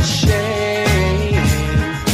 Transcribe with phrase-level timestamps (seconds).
[0.00, 1.34] a shame.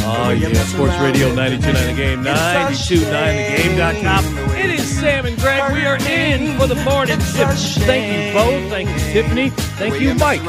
[0.08, 0.52] Oh, yeah.
[0.64, 4.24] Sports Radio 92.9 The Game, 92.9thegame.com.
[4.56, 5.72] It is Sam and Greg.
[5.72, 7.78] We are in for the morning shift.
[7.86, 8.68] Thank you, Bo.
[8.68, 9.50] Thank you, Tiffany.
[9.50, 10.40] Thank you, Mike,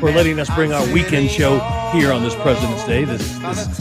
[0.00, 1.58] for letting us bring our weekend show
[1.92, 3.78] here on this President's Day, this, this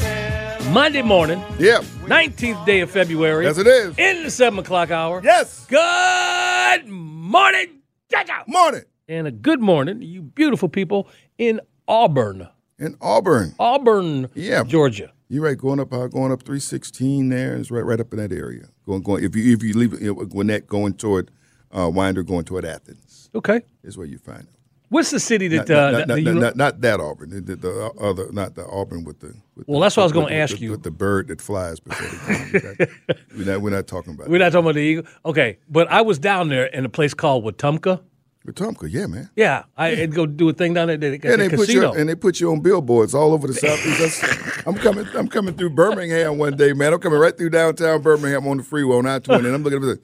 [0.69, 1.79] Monday morning, Yeah.
[2.05, 3.45] 19th day of February.
[3.45, 3.97] Yes, it is.
[3.97, 5.21] In the 7 o'clock hour.
[5.23, 5.65] Yes.
[5.67, 7.79] Good morning,
[8.11, 8.47] Jacob.
[8.47, 8.83] Morning.
[9.07, 12.47] And a good morning, you beautiful people in Auburn.
[12.77, 13.55] In Auburn.
[13.59, 14.63] Auburn, Yeah.
[14.63, 15.11] Georgia.
[15.29, 15.57] You're right.
[15.57, 17.55] Going up, uh, going up 316 there.
[17.55, 18.65] It's right, right up in that area.
[18.85, 19.23] Going, going.
[19.23, 21.31] If you, if you leave you know, Gwinnett, going toward
[21.71, 23.61] uh, Winder, going toward Athens, Okay.
[23.83, 24.49] is where you find it.
[24.89, 26.99] What's the city that Not, uh, not, that- not, the not, uni- not, not that
[26.99, 27.29] Auburn.
[27.31, 29.33] The, the, the other, not the Auburn with the.
[29.55, 30.69] With Well, the, that's what I was gonna with- ask you.
[30.71, 32.87] With the bird that flies before come.
[33.37, 35.05] We're, not, we're not talking about We're not talking about the eagle.
[35.25, 37.99] Okay, but I was down there in a place called Wetumpka.
[38.45, 39.29] Wetumpka, yeah, man.
[39.35, 40.97] Yeah, I had go do a thing down there.
[40.97, 41.93] They got And the they put you casino.
[41.93, 44.23] and they put you on billboards all over the southeast.
[44.67, 45.07] I'm coming.
[45.15, 46.93] I'm coming through Birmingham one day, man.
[46.93, 49.97] I'm coming right through downtown Birmingham on the freeway on I-20, and I'm looking at
[49.97, 50.01] it.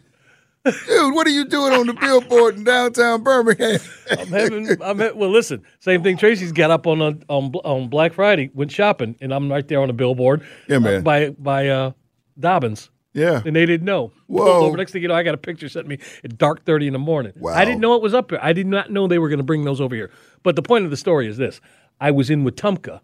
[0.87, 3.79] Dude, what are you doing on the billboard in downtown Birmingham?
[4.11, 5.29] I'm having, I'm ha- well.
[5.31, 6.17] Listen, same thing.
[6.17, 9.81] Tracy's got up on a, on on Black Friday, went shopping, and I'm right there
[9.81, 10.43] on a billboard.
[10.67, 11.01] Yeah, uh, man.
[11.03, 11.91] by by uh,
[12.39, 12.89] Dobbins.
[13.13, 13.41] Yeah.
[13.45, 14.11] and they didn't know.
[14.27, 14.65] Whoa.
[14.65, 14.77] Over.
[14.77, 16.99] Next thing you know, I got a picture sent me at dark thirty in the
[16.99, 17.33] morning.
[17.35, 17.53] Wow.
[17.53, 18.39] I didn't know it was up here.
[18.41, 20.11] I did not know they were going to bring those over here.
[20.43, 21.59] But the point of the story is this:
[21.99, 23.01] I was in Wetumpka.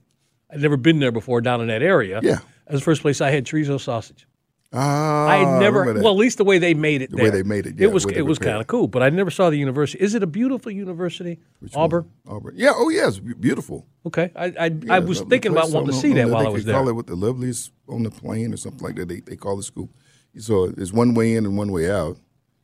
[0.49, 2.19] I'd never been there before down in that area.
[2.23, 2.39] Yeah.
[2.65, 4.26] That was the first place I had chorizo sausage.
[4.73, 6.03] Ah, I never, that.
[6.03, 7.09] well, at least the way they made it.
[7.11, 8.87] The way they made it, yeah, it was they it was kind of cool.
[8.87, 10.03] But I never saw the university.
[10.03, 11.39] Is it a beautiful university?
[11.73, 12.11] Auburn.
[12.27, 12.53] Auburn.
[12.57, 12.73] Yeah.
[12.75, 13.07] Oh, yeah.
[13.07, 13.85] It's beautiful.
[14.05, 16.73] Okay, I I, I was thinking about wanting to see that while I was could
[16.73, 19.07] Call it what the loveliest on the plane or something like that.
[19.07, 19.89] They they call the school.
[20.37, 22.17] So it's one way in and one way out.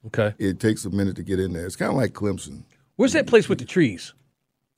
[0.07, 1.65] Okay, It takes a minute to get in there.
[1.65, 2.63] It's kind of like Clemson.
[2.97, 4.13] where's that place with the trees?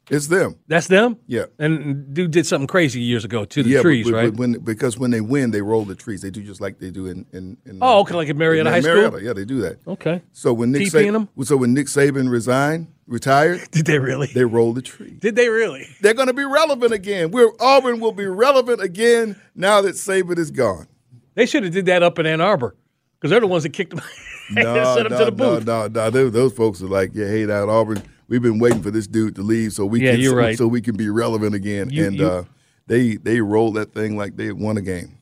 [0.10, 0.56] It's them.
[0.68, 1.18] That's them.
[1.26, 1.46] Yeah.
[1.58, 4.30] And dude did something crazy years ago to the yeah, trees, but, right?
[4.32, 6.22] But when, because when they win, they roll the trees.
[6.22, 7.26] They do just like they do in.
[7.34, 8.94] in, in Oh, okay, like at Marietta in High School?
[8.96, 9.80] Marietta, Yeah, they do that.
[9.88, 10.22] okay.
[10.32, 11.46] So when Nick TPing Saban, 'em?
[11.46, 14.28] so when Nick Saban resigned, retired, Did they really?
[14.28, 15.18] they roll the tree.
[15.20, 15.88] did they really?
[16.02, 17.32] They're going to be relevant again.
[17.32, 20.88] We're Auburn will be relevant again now that Saban is gone.
[21.34, 22.76] They should have did that up in Ann Arbor
[23.20, 24.02] because they're the ones that kicked them.
[24.56, 25.66] and sent them to the no, booth.
[25.66, 26.10] no, no.
[26.12, 29.36] Those, those folks are like, yeah, hey, now Auburn, we've been waiting for this dude
[29.36, 30.58] to leave so we Yeah, can so, right.
[30.58, 31.90] so we can be relevant again.
[31.90, 32.44] You- and you- uh,
[32.88, 35.18] they they rolled that thing like they won a game.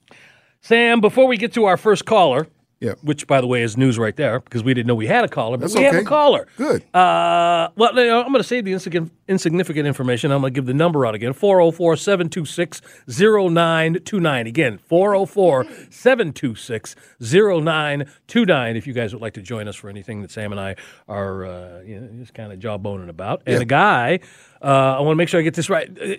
[0.61, 2.47] Sam, before we get to our first caller,
[2.83, 2.95] Yeah.
[3.01, 5.29] which by the way is news right there because we didn't know we had a
[5.29, 6.47] caller, but That's we have a caller.
[6.57, 6.83] Good.
[6.94, 10.31] Uh, well, you know, I'm going to save the insignificant, insignificant information.
[10.33, 14.47] I'm going to give the number out again 404 726 0929.
[14.47, 18.75] Again, 404 726 0929.
[18.75, 20.75] If you guys would like to join us for anything that Sam and I
[21.07, 23.44] are uh, you know, just kind of jawboning about.
[23.45, 24.19] And the guy,
[24.61, 25.89] uh, I want to make sure I get this right.
[25.89, 26.15] Uh,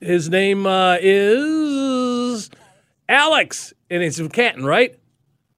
[0.00, 2.50] His name uh, is
[3.08, 4.96] Alex, and it's from Canton, right?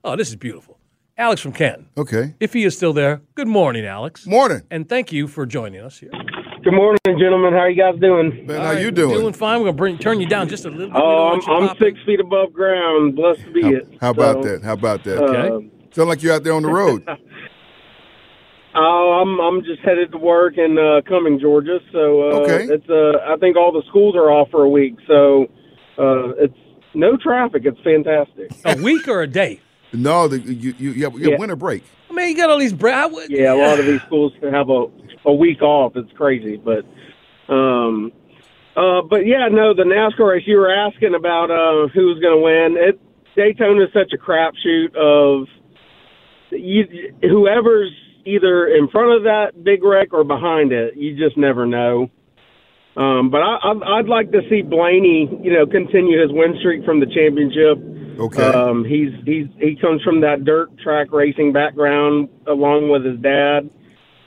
[0.02, 0.78] Oh, this is beautiful.
[1.18, 1.88] Alex from Canton.
[1.98, 2.34] Okay.
[2.40, 4.26] If he is still there, good morning, Alex.
[4.26, 4.62] Morning.
[4.70, 6.10] And thank you for joining us here.
[6.62, 7.52] Good morning, gentlemen.
[7.52, 8.46] How are you guys doing?
[8.46, 9.18] Man, All how right, you doing?
[9.18, 9.58] Doing fine.
[9.60, 10.96] We're gonna bring turn you down just a little bit.
[10.96, 13.16] Oh, I'm, I'm six feet above ground.
[13.16, 13.88] Blessed to be How, it.
[14.00, 14.62] how about that?
[14.62, 15.18] How about that?
[15.18, 15.70] Okay.
[15.92, 17.06] Sound like you're out there on the road.
[18.72, 21.80] Oh, I'm I'm just headed to work in uh, Cumming, Georgia.
[21.90, 22.72] So uh, Okay.
[22.72, 24.94] it's uh, I think all the schools are off for a week.
[25.08, 25.46] So
[25.98, 26.54] uh, it's
[26.94, 27.62] no traffic.
[27.64, 28.52] It's fantastic.
[28.64, 29.60] A week or a day?
[29.92, 31.38] No, the, you you you have, you have Yeah.
[31.38, 31.82] winter break.
[32.08, 32.72] I mean, you got all these.
[32.72, 34.86] Bra- I would- Yeah, a lot of these schools have a
[35.24, 35.96] a week off.
[35.96, 36.84] It's crazy, but
[37.52, 38.12] um,
[38.76, 42.42] uh, but yeah, no, the NASCAR race you were asking about uh, who's going to
[42.42, 42.76] win.
[42.88, 43.00] It
[43.36, 45.46] Daytona is such a crapshoot of
[46.50, 47.92] you, whoever's
[48.24, 50.96] either in front of that big wreck or behind it.
[50.96, 52.10] You just never know.
[52.96, 56.84] Um, but I, I'd, I'd like to see Blaney, you know, continue his win streak
[56.84, 57.78] from the championship.
[58.18, 58.42] Okay.
[58.44, 63.70] Um, he's he's he comes from that dirt track racing background along with his dad.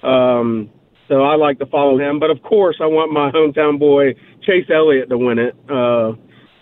[0.02, 0.70] Um,
[1.08, 2.20] so I like to follow him.
[2.20, 5.56] But of course, I want my hometown boy Chase Elliott to win it.
[5.70, 6.14] Uh,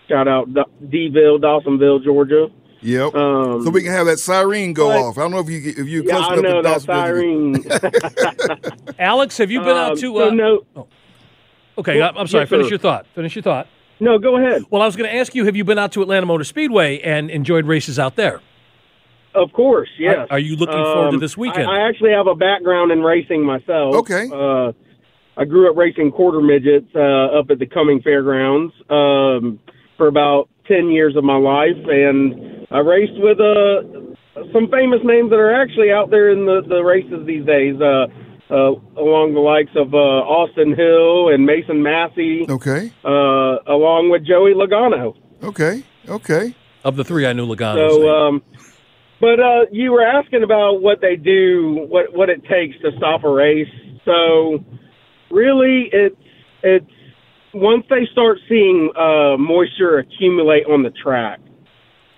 [0.09, 2.47] shout out D- D-ville, Dawsonville, Georgia.
[2.81, 3.13] Yep.
[3.15, 5.17] Um, so we can have that siren go but- off.
[5.17, 7.63] I don't know if you if you yeah, close I know to that siren.
[8.99, 10.01] Alex, have you been out Um, to?
[10.17, 10.87] so Uh, no,
[11.81, 12.43] okay, I- I'm sorry.
[12.43, 12.69] yes, Finish sir.
[12.71, 13.05] your thought.
[13.15, 13.67] Finish your thought.
[13.99, 14.63] no, go ahead.
[14.69, 16.99] Well, I was going to ask you: Have you been out to Atlanta Motor Speedway
[17.01, 18.41] and enjoyed races out there?
[19.33, 20.27] Of course, yes.
[20.29, 21.67] are you looking forward to Um, this weekend?
[21.69, 23.95] I, I actually have a background in racing myself.
[23.95, 24.27] Okay.
[24.33, 24.73] Uh,
[25.37, 29.57] I grew up racing quarter midgets uh, up at the Cumming Fairgrounds um,
[29.95, 35.29] for about ten years of my life, and I raced with uh, some famous names
[35.29, 37.79] that are actually out there in the, the races these days.
[37.79, 38.07] Uh,
[38.51, 42.91] uh, along the likes of uh, Austin Hill and Mason Massey, Okay.
[43.05, 45.15] uh, along with Joey Logano.
[45.43, 45.83] Okay.
[46.07, 46.55] Okay.
[46.83, 47.89] Of the three, I knew Logano.
[47.89, 48.43] So, um,
[49.19, 53.23] but uh, you were asking about what they do, what what it takes to stop
[53.23, 53.69] a race.
[54.03, 54.63] So,
[55.29, 56.15] really, it's
[56.63, 56.91] it's
[57.53, 61.39] once they start seeing uh, moisture accumulate on the track.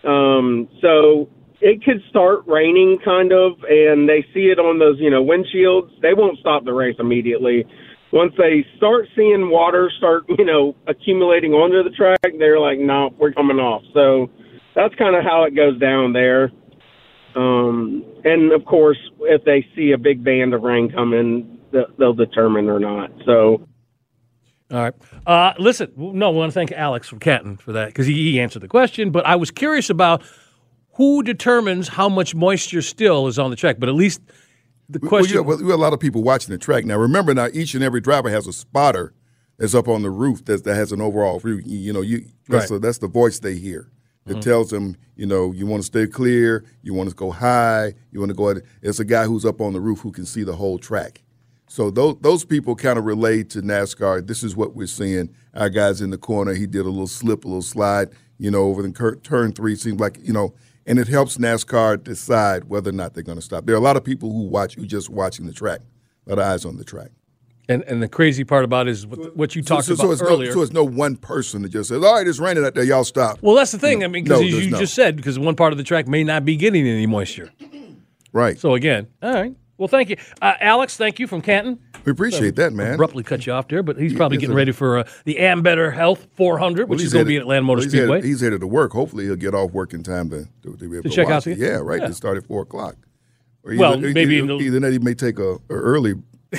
[0.06, 1.30] Um, so
[1.63, 5.89] it could start raining, kind of, and they see it on those you know windshields.
[6.01, 7.65] They won't stop the race immediately.
[8.12, 13.15] Once they start seeing water start, you know, accumulating onto the track, they're like, "No,
[13.18, 14.30] we're coming off." So
[14.75, 16.51] that's kind of how it goes down there.
[17.36, 21.59] Um, and of course, if they see a big band of rain coming,
[21.98, 23.09] they'll determine or not.
[23.25, 23.68] So,
[24.69, 24.94] All right.
[25.25, 28.39] Uh, listen, no, we want to thank Alex from Canton for that because he, he
[28.39, 29.09] answered the question.
[29.09, 30.24] But I was curious about
[30.94, 33.78] who determines how much moisture still is on the track.
[33.80, 34.22] But at least
[34.90, 35.44] the question.
[35.45, 36.98] well, we have a lot of people watching the track now.
[36.98, 39.13] Remember now, each and every driver has a spotter
[39.57, 41.62] that's up on the roof that, that has an overall view.
[41.66, 42.75] You, you know, you that's, Right.
[42.75, 43.90] the, that's the voice they hear.
[44.25, 44.42] It Mhm.
[44.42, 48.19] tells them, you know, you want to stay clear, you want to go high, you
[48.19, 48.50] want to go.
[48.50, 51.22] At, it's a guy who's up on the roof who can see the whole track.
[51.68, 54.25] So those those people kind of relate to NASCAR.
[54.25, 55.30] This is what we're seeing.
[55.56, 56.54] Our guy's in the corner.
[56.54, 59.75] He did a little slip, a little slide, you know, over the cur- turn three.
[59.75, 60.54] Seems like you know,
[60.85, 63.65] and it helps NASCAR decide whether or not they're going to stop.
[63.65, 65.80] There are a lot of people who watch who just watching the track,
[66.25, 67.12] a lot of eyes on the track.
[67.69, 70.12] and, and the crazy part about it is what, what you talked so, about so
[70.12, 70.50] it's earlier.
[70.50, 72.83] No, so it's no one person that just says, "All right, it's raining out there.
[72.83, 74.03] Y'all stop." well, that's the thing.
[74.03, 74.80] I mean, because No, you, you no.
[74.80, 77.51] just said because one part of the track may not be getting any moisture.
[78.33, 78.59] Right.
[78.59, 79.56] So again, all right.
[79.77, 80.97] Well, thank you, uh, Alex.
[80.97, 81.79] Thank you from Canton.
[82.05, 82.93] We appreciate that, man.
[82.93, 84.57] Abruptly cut you off there, but he's probably yes, getting sir.
[84.57, 87.65] ready for uh, the Ambetter Health 400, which Well, is going to be at Land
[87.65, 88.15] Motor well, he's Speedway.
[88.17, 88.91] Headed, he's headed to work.
[88.91, 91.35] Hopefully, he'll get off work in time to, to, to be able to, check watch
[91.35, 92.01] out the- Yeah, right.
[92.01, 92.07] yeah.
[92.07, 92.95] To start at four o'clock.
[93.63, 96.13] Or Well, either, maybe either, the- either that he may take a, a early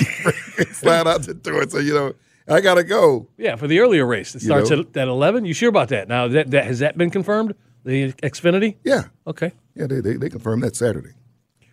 [0.71, 1.69] slide out the door.
[1.69, 2.13] So you know,
[2.47, 3.27] I gotta go.
[3.37, 4.35] Yeah, for the earlier race.
[4.35, 4.79] It You starts know?
[4.81, 5.45] at, at 11.
[5.45, 6.07] You sure about that?
[6.09, 7.55] Now, that, that has that been confirmed?
[7.85, 8.75] The Xfinity?
[8.83, 9.51] Yeah, Okay.
[9.75, 9.85] yeah.
[9.87, 11.11] They they, they confirmed that Saturday.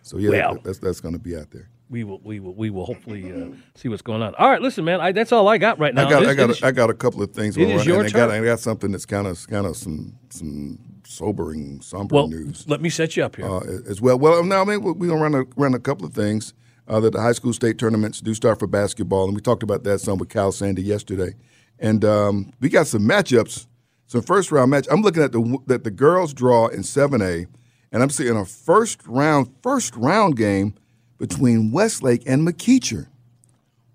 [0.03, 0.55] So yeah, Well.
[0.55, 1.69] that, that's that's going to be out there.
[1.91, 4.35] We will we will we will hopefully uh, see what's going on.
[4.37, 6.07] All right, listen, man, I, that's all I got right now.
[6.07, 7.57] I got It is- I got a, I got a couple of things.
[7.57, 8.43] it is and your I got, turn.
[8.43, 12.67] I got something that's kind of kind of some some sobering, somber well, news.
[12.67, 13.47] let me set you up here.
[13.47, 14.19] uh, as well.
[14.19, 16.55] Well, now I mean, we're going to run a, run a couple of things.
[16.89, 19.85] Uh, that the high school state tournaments do start for basketball, and we talked about
[19.85, 21.33] that some with Cal Sandy yesterday.
[21.79, 23.67] And um, we got some matchups,
[24.09, 24.89] some first round match.
[24.91, 27.47] I'm looking at the that the girls draw in 7A,
[27.93, 30.75] and I'm seeing a first round first round game
[31.19, 33.07] between Westlake and McEachern.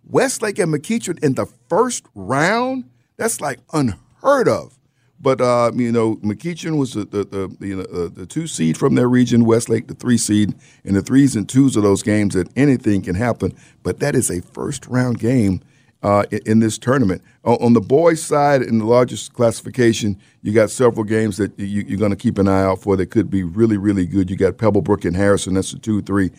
[0.06, 2.90] Westlake and McEachern in the first round.
[3.18, 4.78] That's like unheard of.
[5.20, 8.96] But uh, you know, McEachern was the the, the, the, uh, the two seed from
[8.96, 10.54] their region, Westlake the three seed,
[10.86, 13.58] and the threes and twos of those games that anything can happen.
[13.82, 15.62] But that is a first round game
[16.04, 17.22] uh, in, in this tournament.
[17.44, 21.84] On, on the boys' side, in the largest classification, you got several games that you,
[21.88, 24.30] you're going to keep an eye out for that could be really really good.
[24.30, 25.56] You got Pebblebrook and Harrison.
[25.56, 26.32] That's a two three,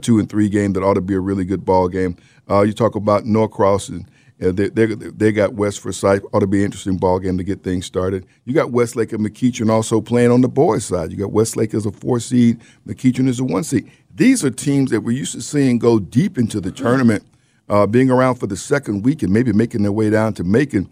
[0.00, 2.16] two and three game that ought to be a really good ball game.
[2.48, 4.08] Uh, you talk about Norcross and
[4.38, 6.22] yeah, they, they, they got West Forsyth.
[6.32, 8.26] Ought to be an interesting ball game to get things started.
[8.44, 11.10] You got Westlake and McEachern also playing on the boys' side.
[11.10, 13.90] You got Westlake as a four seed, McEachern as a one seed.
[14.14, 17.24] These are teams that we're used to seeing go deep into the tournament,
[17.68, 20.88] uh, being around for the second week and maybe making their way down to Macon.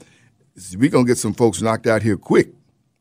[0.76, 2.49] We're going to get some folks knocked out here quick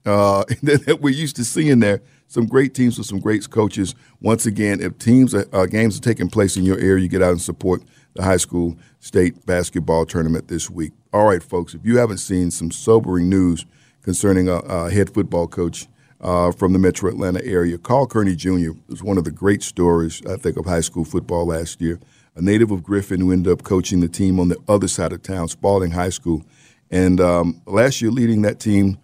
[0.05, 2.01] uh, that we're used to seeing there.
[2.27, 3.93] Some great teams with some great coaches.
[4.19, 7.21] Once again, if teams are, uh, games are taking place in your area, you get
[7.21, 7.83] out and support
[8.15, 10.93] the high school state basketball tournament this week.
[11.11, 13.65] All right, folks, if you haven't seen some sobering news
[14.01, 15.87] concerning a, a head football coach
[16.21, 18.71] uh, from the Metro Atlanta area, Carl Kearney Jr.
[18.87, 21.99] was one of the great stories I think of high school football last year.
[22.35, 25.21] A native of Griffin who ended up coaching the team on the other side of
[25.21, 26.43] town, Spalding High School,
[26.89, 28.97] and um, last year leading that team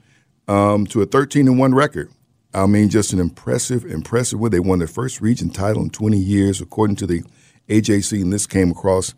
[0.47, 2.11] um, to a 13 and one record.
[2.53, 4.51] I mean, just an impressive, impressive win.
[4.51, 7.23] They won their first region title in 20 years, according to the
[7.67, 8.21] AJC.
[8.21, 9.13] And this came across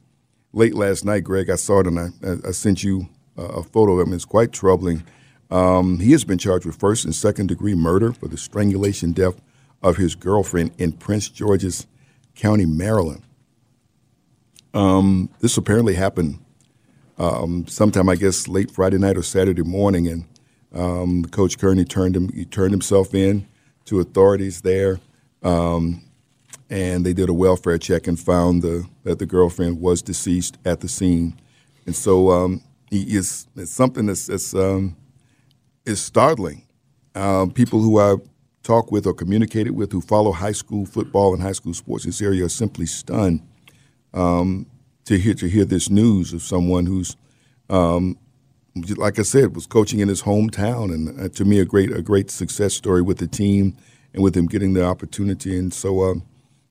[0.52, 1.50] late last night, Greg.
[1.50, 2.10] I saw it and I,
[2.48, 4.14] I sent you a photo of him.
[4.14, 5.04] It's quite troubling.
[5.50, 9.42] Um, he has been charged with first and second degree murder for the strangulation death
[9.82, 11.88] of his girlfriend in Prince George's
[12.36, 13.24] County, Maryland.
[14.74, 16.40] Um, this apparently happened
[17.18, 20.26] um, sometime, I guess, late Friday night or Saturday morning, and
[20.74, 22.32] um, Coach Kearney turned him.
[22.32, 23.48] He turned himself in
[23.86, 25.00] to authorities there,
[25.44, 26.02] um,
[26.70, 30.80] and they did a welfare check and found the, that the girlfriend was deceased at
[30.80, 31.40] the scene.
[31.86, 34.96] And so um, he is it's something that's, that's um,
[35.86, 36.64] is startling.
[37.14, 38.16] People who I
[38.64, 42.10] talk with or communicated with who follow high school football and high school sports in
[42.10, 43.42] this area are simply stunned.
[44.14, 44.68] Um,
[45.06, 47.18] to hear to hear this news of someone who's,
[47.70, 48.18] um,
[48.98, 52.02] like I said, was coaching in his hometown, and uh, to me, a great a
[52.02, 53.76] great success story with the team
[54.14, 55.58] and with him getting the opportunity.
[55.58, 56.24] And so, um,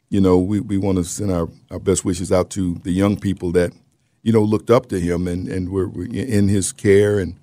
[0.08, 3.18] you know, we, we want to send our, our best wishes out to the young
[3.18, 3.72] people that,
[4.22, 7.38] you know, looked up to him and, and were, were in his care and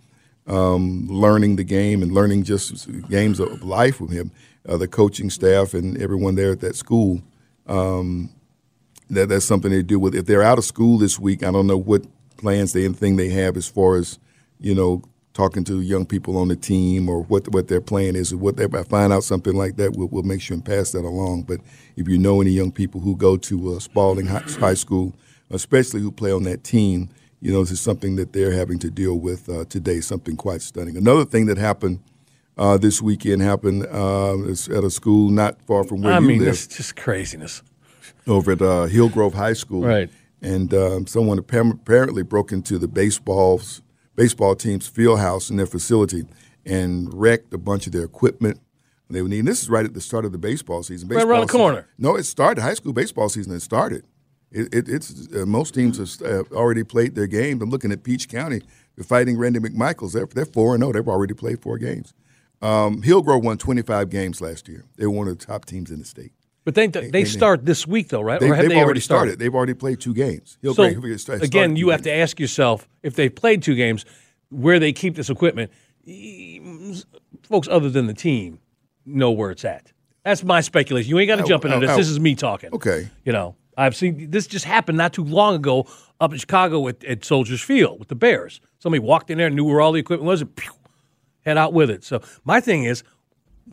[0.46, 4.32] um, learning the game and learning just games of life with him.
[4.68, 7.22] Uh, the coaching staff and everyone there at that school,
[7.68, 8.30] um,
[9.10, 10.16] that, that's something they do with.
[10.16, 12.06] If they're out of school this week, I don't know what
[12.38, 14.20] plans they anything they have as far as,
[14.60, 18.34] you know, talking to young people on the team or what what their plan is
[18.34, 20.66] or what they if I find out something like that, we'll, we'll make sure and
[20.66, 21.44] pass that along.
[21.44, 21.60] But
[21.96, 25.14] if you know any young people who go to uh, Spalding High, High School,
[25.52, 27.10] especially who play on that team,
[27.40, 30.02] you know, this is something that they're having to deal with uh, today.
[30.02, 30.98] Something quite stunning.
[30.98, 32.00] Another thing that happened
[32.58, 34.34] uh, this weekend happened uh,
[34.76, 37.62] at a school not far from where I you mean, live, it's just craziness.
[38.28, 39.84] Over at uh, Hillgrove High School.
[39.84, 40.10] Right.
[40.42, 43.82] And um, someone apparently broke into the baseball's
[44.16, 46.26] baseball team's field house in their facility
[46.66, 48.60] and wrecked a bunch of their equipment.
[49.10, 49.40] They would need.
[49.40, 51.08] And this is right at the start of the baseball season.
[51.08, 51.88] Right Baseball around the season- corner.
[51.98, 52.62] no, it started.
[52.62, 54.06] High school baseball season has started.
[54.52, 56.22] It, it, it's uh, most teams have
[56.52, 57.62] uh, already played their games.
[57.62, 58.62] I'm looking at Peach County.
[58.96, 60.14] They're fighting Randy McMichaels.
[60.14, 60.94] They're they're four and zero.
[60.94, 62.14] They've already played four games.
[62.62, 64.84] Um, Hillgrove won 25 games last year.
[64.96, 66.32] They were one of the top teams in the state.
[66.68, 68.42] But they they start this week though, right?
[68.42, 69.40] They, or have they already started.
[69.40, 70.58] They've already played two games.
[70.62, 72.08] So Hillgrove started again, you have games.
[72.08, 74.04] to ask yourself if they've played two games,
[74.50, 75.72] where they keep this equipment.
[77.44, 78.60] Folks other than the team
[79.06, 79.94] know where it's at.
[80.26, 81.10] That's my speculation.
[81.10, 81.96] You ain't got to jump into this.
[81.96, 82.74] This is me talking.
[82.74, 83.08] Okay.
[83.24, 85.88] You know, I've seen this just happened not too long ago
[86.20, 88.60] up in Chicago at, at Soldiers Field with the Bears.
[88.80, 90.74] Somebody walked in there and knew where all the equipment was and pew,
[91.46, 92.04] head out with it.
[92.04, 93.04] So my thing is,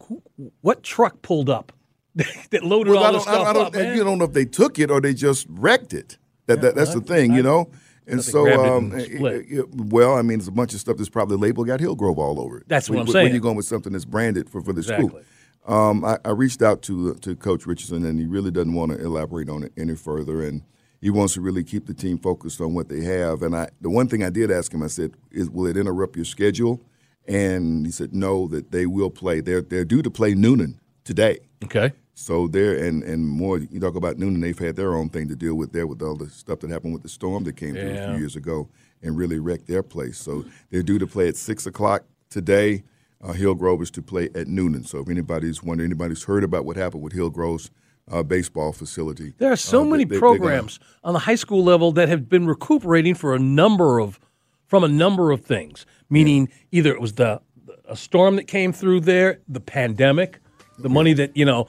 [0.03, 0.23] who,
[0.61, 1.73] what truck pulled up
[2.51, 3.97] that loaded Well, all I don't, stuff I don't, up?
[3.97, 6.19] You don't know if they took it or they just wrecked it.
[6.47, 7.71] That, that that's the thing, you know.
[8.07, 11.09] And so, um, and it- it- well, I mean, there's a bunch of stuff that's
[11.09, 12.65] probably labeled got Hillgrove all over it.
[12.69, 13.25] That's what I'm when- saying.
[13.27, 15.09] When you're going with something that's branded for, for the Exactly.
[15.09, 15.21] school.
[15.67, 19.03] Um, I, I reached out to to Coach Richardson, and he really doesn't want to
[19.03, 20.43] elaborate on it any further.
[20.43, 20.63] And
[21.01, 23.43] he wants to really keep the team focused on what they have.
[23.43, 26.17] And I, the one thing I did ask him, I said, "Is will it interrupt
[26.17, 26.83] your schedule?"
[27.27, 29.41] And he said, "No, that they will play.
[29.41, 31.93] They're they're due to play Newnan today." okay.
[32.15, 33.59] So there and and more.
[33.59, 36.15] You talk about Newnan; they've had their own thing to deal with there with all
[36.17, 38.69] the stuff that happened with the storm that came through a few years ago
[39.03, 40.17] and really wrecked their place.
[40.19, 42.85] So they're due to play at six o'clock today.
[43.23, 44.87] Uh, Hillgrove is to play at Newnan.
[44.87, 47.71] So if anybody's wondering, anybody's heard about what happened with Hillgrove's
[48.11, 51.35] uh, baseball facility, There are so uh, many they- they're gonna- programs on the high
[51.37, 54.21] school level that have been recuperating for a number of
[54.67, 55.85] from a number of things.
[56.11, 57.41] Meaning either it was the
[57.89, 60.39] a storm that came through there, the pandemic,
[60.79, 61.67] the money that you know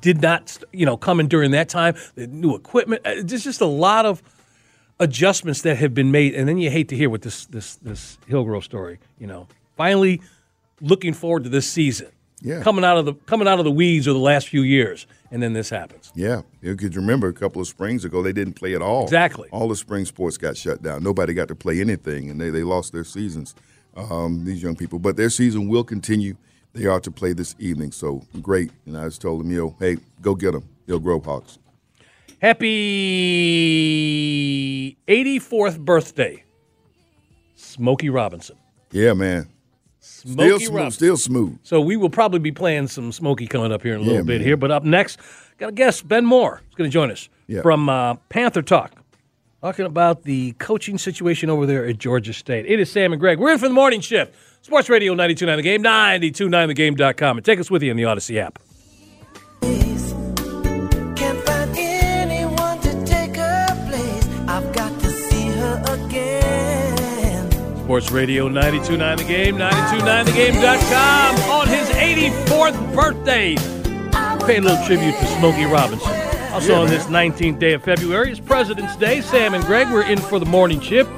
[0.00, 3.02] did not you know come in during that time, the new equipment.
[3.04, 4.22] uh, There's just a lot of
[5.00, 8.18] adjustments that have been made, and then you hate to hear what this this this
[8.26, 8.98] Hillgrove story.
[9.18, 10.20] You know, finally
[10.80, 12.08] looking forward to this season.
[12.42, 12.62] Yeah.
[12.62, 15.42] coming out of the coming out of the weeds of the last few years, and
[15.42, 16.12] then this happens.
[16.14, 19.04] Yeah, you could remember a couple of springs ago they didn't play at all.
[19.04, 19.48] Exactly.
[19.50, 21.02] All the spring sports got shut down.
[21.02, 23.54] Nobody got to play anything, and they, they lost their seasons.
[23.96, 26.36] Um, these young people, but their season will continue.
[26.74, 28.70] They are to play this evening, so great.
[28.84, 30.68] And I just told them, you know, hey, go get them.
[30.86, 31.58] Hillgrove Hawks.
[33.64, 36.44] Happy 84th birthday,
[37.54, 38.56] Smokey Robinson.
[38.90, 39.48] Yeah, man.
[40.00, 40.74] Smokey Still smooth.
[40.76, 40.96] Robinson.
[40.98, 41.58] Still smooth.
[41.62, 44.22] So we will probably be playing some Smokey coming up here in a little Yeah,
[44.22, 44.46] bit man.
[44.46, 44.56] here.
[44.58, 45.18] But up next,
[45.58, 47.62] got a guest, Ben Moore, is going to join us Yeah.
[47.62, 48.92] from uh, Panther Talk,
[49.64, 52.66] talking about the coaching situation over there at Georgia State.
[52.66, 53.38] It is Sam and Greg.
[53.38, 54.34] We're in for the morning shift.
[54.60, 57.38] Sports Radio 92.9 The Game, 92.9thegame.com.
[57.38, 58.58] And take us with you in the Odyssey app.
[59.62, 64.28] Can't find anyone to take her place.
[64.46, 67.50] I've got to see her again.
[67.84, 71.36] Sports Radio 92.9 The Game, 92.9thegame.com.
[71.50, 73.54] On his 84th birthday,
[74.46, 76.23] pay a little tribute to Smokey Robinson.
[76.54, 79.20] Also on this 19th day of February is President's Day.
[79.20, 81.10] Sam and Greg, we're in for the morning shift.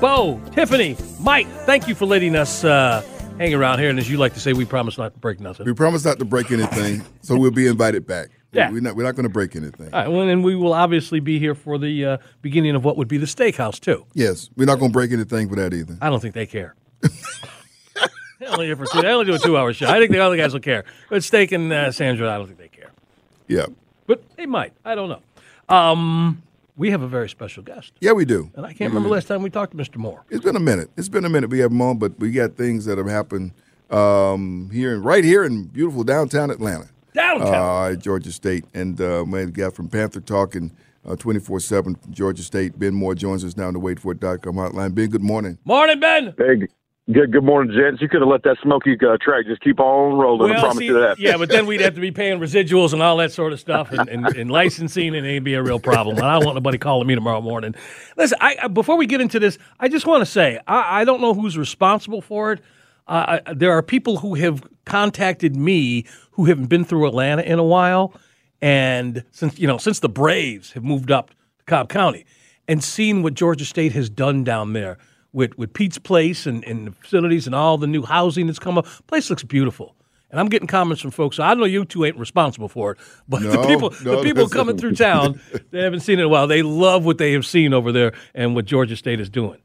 [0.00, 3.02] Bo, Tiffany, Mike, thank you for letting us uh,
[3.36, 3.90] hang around here.
[3.90, 5.66] And as you like to say, we promise not to break nothing.
[5.66, 8.30] We promise not to break anything, so we'll be invited back.
[8.52, 8.70] Yeah.
[8.70, 9.92] We're not, we're not going to break anything.
[9.92, 12.96] All right, well, and we will obviously be here for the uh, beginning of what
[12.96, 14.06] would be the steakhouse, too.
[14.14, 15.98] Yes, we're not going to break anything for that either.
[16.00, 16.74] I don't think they care.
[17.02, 19.02] They're only here for two.
[19.02, 19.86] They only do a two-hour show.
[19.86, 20.84] I think the other guys will care.
[21.10, 22.90] But Steak and uh, Sandra, I don't think they care.
[23.48, 23.66] Yeah.
[24.08, 24.72] But they might.
[24.84, 25.20] I don't know.
[25.74, 26.42] Um,
[26.76, 28.50] we have a very special guest, Yeah, we do.
[28.56, 29.96] and I can't remember last time we talked to Mr.
[29.96, 30.24] Moore.
[30.30, 30.90] It's been a minute.
[30.96, 31.50] It's been a minute.
[31.50, 33.52] We have them on, but we got things that have happened
[33.90, 36.88] um, here, in, right here in beautiful downtown Atlanta.
[37.14, 37.92] Downtown.
[37.92, 40.70] uh, Georgia State, and uh, we had a guy from Panther Talk and
[41.18, 42.78] twenty four seven Georgia State.
[42.78, 44.94] Ben Moore joins us now on the waitfor.com hotline.
[44.94, 45.58] Ben, good morning.
[45.64, 46.34] Morning, Ben.
[46.38, 46.68] Hey,
[47.12, 48.02] good, good morning, gents.
[48.02, 50.52] You could have let that Smokey uh, track just keep on rolling.
[50.52, 51.18] I promise see, you that.
[51.18, 53.90] yeah, but then we'd have to be paying residuals and all that sort of stuff
[53.92, 56.16] and, and, and licensing, and it'd be a real problem.
[56.18, 57.74] And I don't want nobody calling me tomorrow morning.
[58.16, 61.20] Listen, I, before we get into this, I just want to say I, I don't
[61.20, 62.60] know who's responsible for it.
[63.06, 67.58] Uh, I, there are people who have contacted me who haven't been through Atlanta in
[67.58, 68.12] a while,
[68.60, 72.26] and since you know since the Braves have moved up to Cobb County,
[72.66, 74.98] and seen what Georgia State has done down there
[75.32, 78.78] with with Pete's Place and, and the facilities and all the new housing that's come
[78.78, 78.86] up.
[79.06, 79.94] Place looks beautiful.
[80.30, 81.36] And I'm getting comments from folks.
[81.36, 84.48] So I know you two ain't responsible for it, but the people, no, the people
[84.48, 86.46] coming through town, they haven't seen it in a while.
[86.46, 89.58] They love what they have seen over there and what Georgia State is doing.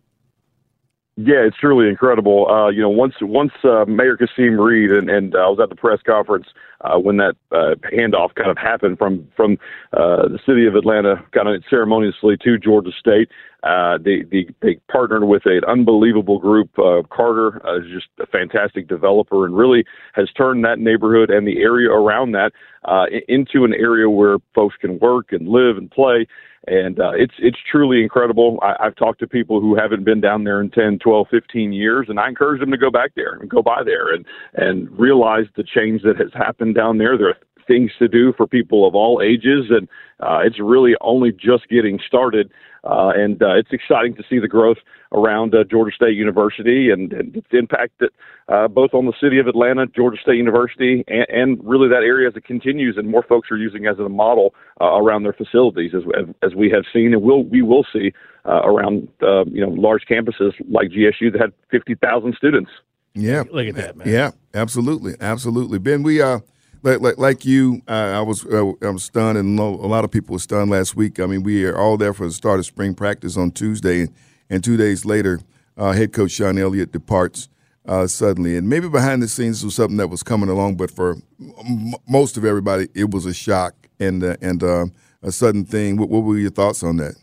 [1.15, 2.49] Yeah, it's truly incredible.
[2.49, 5.69] Uh, you know, once once uh, Mayor Kasim Reed and, and uh, I was at
[5.69, 6.47] the press conference
[6.83, 9.57] uh, when that uh, handoff kind of happened from from
[9.93, 13.29] uh, the city of Atlanta, kind of ceremoniously to Georgia State.
[13.63, 16.69] Uh, they, they they partnered with an unbelievable group.
[16.77, 21.47] Uh, Carter uh, is just a fantastic developer and really has turned that neighborhood and
[21.47, 22.51] the area around that
[22.85, 26.27] uh, into an area where folks can work and live and play
[26.67, 28.57] and uh, it's it's truly incredible.
[28.61, 32.07] I, I've talked to people who haven't been down there in 10, 12, 15 years,
[32.07, 35.45] and I encourage them to go back there and go by there and and realize
[35.57, 37.17] the change that has happened down there.
[37.17, 37.37] There are
[37.67, 39.87] things to do for people of all ages, and
[40.19, 42.51] uh, it's really only just getting started.
[42.83, 44.77] Uh, and uh, it's exciting to see the growth
[45.13, 48.09] around uh, Georgia State University and, and its impact that
[48.49, 52.27] uh, both on the city of Atlanta, Georgia State University, and, and really that area
[52.27, 55.91] as it continues, and more folks are using as a model uh, around their facilities,
[55.95, 56.03] as,
[56.41, 58.11] as we have seen and will we will see
[58.45, 62.71] uh, around uh, you know large campuses like GSU that had 50,000 students.
[63.13, 64.09] Yeah, Look at that, man.
[64.09, 65.77] Yeah, absolutely, absolutely.
[65.77, 66.39] Ben, we uh,
[66.83, 70.11] like like, like you, uh, I was uh, I was stunned, and a lot of
[70.11, 71.19] people were stunned last week.
[71.19, 74.13] I mean, we are all there for the start of spring practice on Tuesday, and,
[74.49, 75.39] and two days later,
[75.77, 77.49] uh, head coach Sean Elliott departs
[77.87, 78.57] uh, suddenly.
[78.57, 82.37] And maybe behind the scenes was something that was coming along, but for m- most
[82.37, 84.85] of everybody, it was a shock and uh, and uh,
[85.21, 85.97] a sudden thing.
[85.97, 87.15] What, what were your thoughts on that?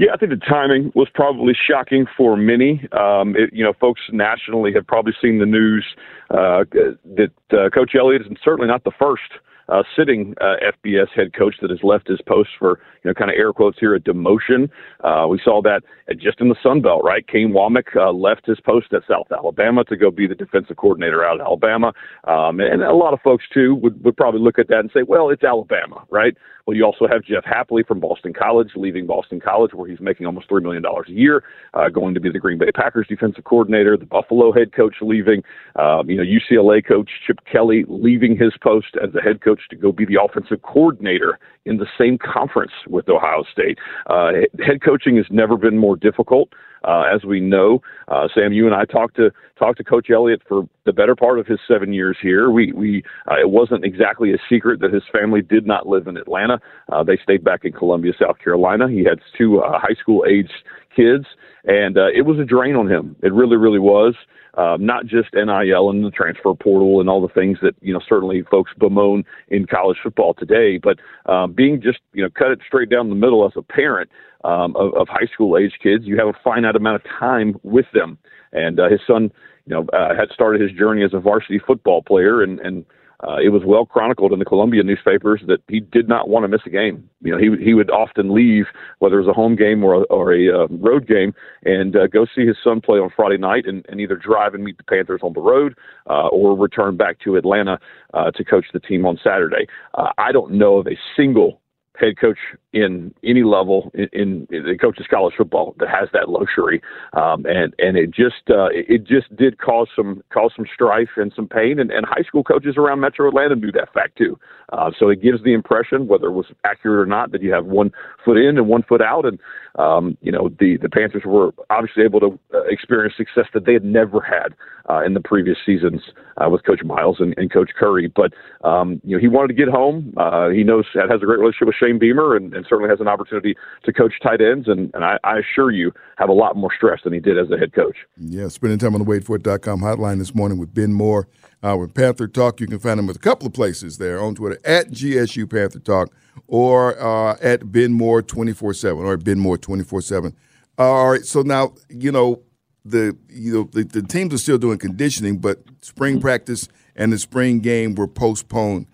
[0.00, 2.88] Yeah, I think the timing was probably shocking for many.
[2.92, 5.84] Um, it, you know, folks nationally have probably seen the news
[6.30, 9.30] uh, that uh, Coach Elliott is certainly not the first
[9.68, 13.30] uh, sitting uh, FBS head coach that has left his post for, you know, kind
[13.30, 14.70] of air quotes here, a demotion.
[15.04, 15.82] Uh, we saw that
[16.16, 17.26] just in the Sun Belt, right?
[17.28, 21.22] Kane Wommack uh, left his post at South Alabama to go be the defensive coordinator
[21.24, 21.92] out of Alabama.
[22.24, 25.02] Um, and a lot of folks, too, would, would probably look at that and say,
[25.06, 26.36] well, it's Alabama, right?
[26.66, 30.26] Well, you also have Jeff Hafley from Boston College leaving Boston College, where he's making
[30.26, 31.42] almost $3 million a year,
[31.74, 35.42] uh, going to be the Green Bay Packers defensive coordinator, the Buffalo head coach leaving,
[35.76, 39.76] um, you know, UCLA coach Chip Kelly leaving his post as the head coach to
[39.76, 43.78] go be the offensive coordinator in the same conference with Ohio State.
[44.08, 44.32] Uh,
[44.64, 46.50] head coaching has never been more difficult.
[46.82, 50.40] Uh, as we know, uh, Sam, you and I talked to talked to Coach Elliott
[50.48, 52.50] for the better part of his seven years here.
[52.50, 56.16] We we uh, it wasn't exactly a secret that his family did not live in
[56.16, 56.49] Atlanta.
[56.90, 58.88] Uh, they stayed back in Columbia, South Carolina.
[58.88, 60.52] He had two uh, high school aged
[60.94, 61.26] kids,
[61.64, 63.16] and uh, it was a drain on him.
[63.22, 64.14] It really, really was.
[64.54, 68.00] Um, not just NIL and the transfer portal and all the things that you know
[68.08, 70.98] certainly folks bemoan in college football today, but
[71.32, 74.10] um, being just you know cut it straight down the middle as a parent
[74.44, 77.86] um, of, of high school age kids, you have a finite amount of time with
[77.94, 78.18] them.
[78.52, 79.30] And uh, his son,
[79.66, 82.84] you know, uh, had started his journey as a varsity football player, and and
[83.26, 86.48] uh, it was well chronicled in the Columbia newspapers that he did not want to
[86.48, 87.08] miss a game.
[87.20, 88.66] You know, he he would often leave,
[88.98, 92.06] whether it was a home game or a, or a uh, road game, and uh,
[92.06, 94.84] go see his son play on Friday night, and, and either drive and meet the
[94.84, 95.76] Panthers on the road,
[96.08, 97.78] uh, or return back to Atlanta
[98.14, 99.66] uh, to coach the team on Saturday.
[99.94, 101.59] Uh, I don't know of a single
[102.00, 102.38] head coach
[102.72, 106.80] in any level in, in, in coaches college football that has that luxury,
[107.12, 111.32] um, and and it just uh, it just did cause some cause some strife and
[111.36, 114.38] some pain, and, and high school coaches around Metro Atlanta knew that fact too.
[114.72, 117.66] Uh, so it gives the impression, whether it was accurate or not, that you have
[117.66, 117.90] one
[118.24, 119.38] foot in and one foot out, and
[119.78, 123.72] um, you know the the Panthers were obviously able to uh, experience success that they
[123.72, 124.54] had never had
[124.88, 126.02] uh, in the previous seasons
[126.36, 128.08] uh, with Coach Miles and, and Coach Curry.
[128.08, 128.32] But
[128.66, 130.14] um, you know he wanted to get home.
[130.16, 133.08] Uh, he knows has a great relationship with Shane Beamer, and, and certainly has an
[133.08, 134.68] opportunity to coach tight ends.
[134.68, 137.50] And, and I, I assure you, have a lot more stress than he did as
[137.50, 137.96] a head coach.
[138.16, 141.28] Yeah, spending time on the waitforit.com hotline this morning with Ben Moore.
[141.62, 144.34] Uh, with Panther Talk, you can find him with a couple of places there on
[144.34, 146.10] Twitter at GSU Panther Talk
[146.46, 150.36] or uh, at Ben Moore 24 7 or Ben Moore 24 7.
[150.78, 152.42] All right, so now, you know,
[152.84, 157.18] the you know the, the teams are still doing conditioning, but spring practice and the
[157.18, 158.86] spring game were postponed.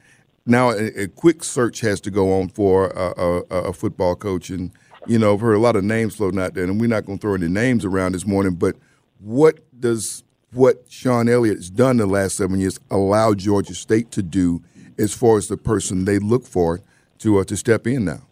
[0.45, 4.51] now a, a, quick search has to go on for a, a, a football coach,
[4.51, 4.73] and
[5.07, 7.19] you know, I've heard a lot of names floating out there, and we're not going
[7.19, 8.55] to throw any names around this morning.
[8.55, 8.77] But
[9.19, 14.23] what does what Sean Elliott has done the last seven years allow Georgia State to
[14.23, 14.63] do
[14.99, 16.81] as far as the person they look for
[17.21, 18.23] to uh, to step in now?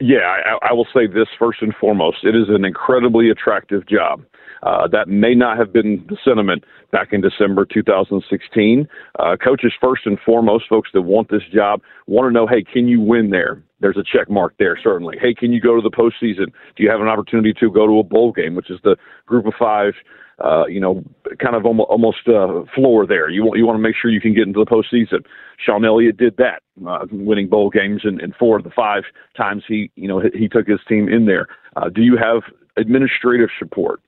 [0.00, 4.24] Yeah, I, I will say this first and foremost: it is an incredibly attractive job.
[4.64, 8.88] Uh, that may not have been the sentiment back in December 2016.
[9.18, 12.88] Uh, coaches, first and foremost, folks that want this job, want to know, hey, can
[12.88, 13.62] you win there?
[13.80, 15.16] There's a check mark there, certainly.
[15.20, 16.46] Hey, can you go to the postseason?
[16.76, 18.96] Do you have an opportunity to go to a bowl game, which is the
[19.26, 19.94] group of five
[20.42, 21.04] uh, you know,
[21.38, 23.30] kind of almost, almost uh, floor there.
[23.30, 25.24] You want you want to make sure you can get into the postseason.
[25.64, 29.04] Sean Elliott did that, uh, winning bowl games in, four of the five
[29.36, 31.46] times he you know he, he took his team in there.
[31.76, 32.42] Uh, do you have
[32.76, 34.00] administrative support?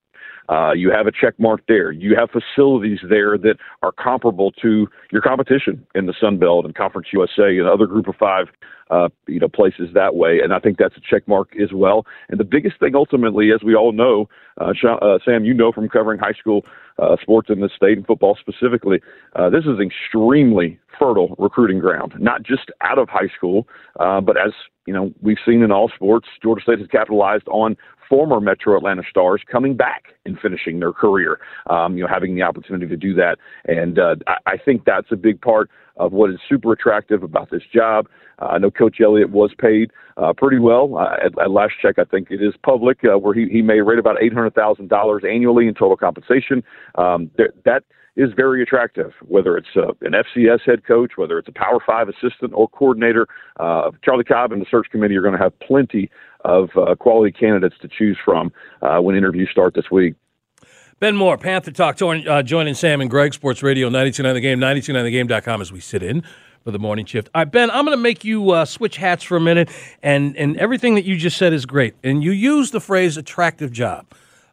[0.49, 1.91] Uh, you have a check mark there.
[1.91, 6.75] You have facilities there that are comparable to your competition in the Sun Belt and
[6.75, 8.47] Conference USA and other Group of Five,
[8.91, 10.41] uh, you know, places that way.
[10.43, 12.07] And I think that's a check mark as well.
[12.29, 14.29] And the biggest thing, ultimately, as we all know,
[14.61, 16.65] uh, uh, Sam, you know from covering high school
[16.99, 19.01] uh, sports in the state and football specifically,
[19.35, 23.67] uh, this is extremely fertile recruiting ground, not just out of high school,
[24.01, 24.53] uh, but as
[24.87, 27.77] you know, we've seen in all sports, Georgia State has capitalized on
[28.09, 31.41] former Metro Atlanta stars coming back and finishing their career.
[31.69, 35.09] Um, you know, having the opportunity to do that, and uh, I, I think that's
[35.11, 38.07] a big part of what is super attractive about this job.
[38.41, 40.99] Uh, I know Coach Elliott was paid uh, pretty well.
[40.99, 43.81] Uh, at, at last check, I think it is public, uh, where he, he made
[43.81, 46.63] right about $800,000 annually in total compensation.
[46.97, 47.85] Um, there, that
[48.17, 52.09] is very attractive, whether it's uh, an FCS head coach, whether it's a Power Five
[52.09, 53.27] assistant or coordinator.
[53.61, 56.11] Uh, Charlie Cobb and the search committee are going to have plenty
[56.45, 58.53] of uh, quality candidates to choose from
[58.83, 60.15] uh, when interviews start this week.
[60.99, 65.61] Ben Moore, Panther Talk, uh, joining Sam and Greg, Sports Radio 929 The Game, 929thegame.com
[65.61, 66.23] as we sit in
[66.65, 67.29] for the morning shift.
[67.35, 69.69] All right, Ben, I'm going to make you uh, switch hats for a minute,
[70.03, 71.95] and, and everything that you just said is great.
[72.03, 74.07] And you use the phrase attractive job.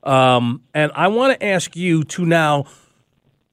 [0.03, 2.65] Um, and I want to ask you to now–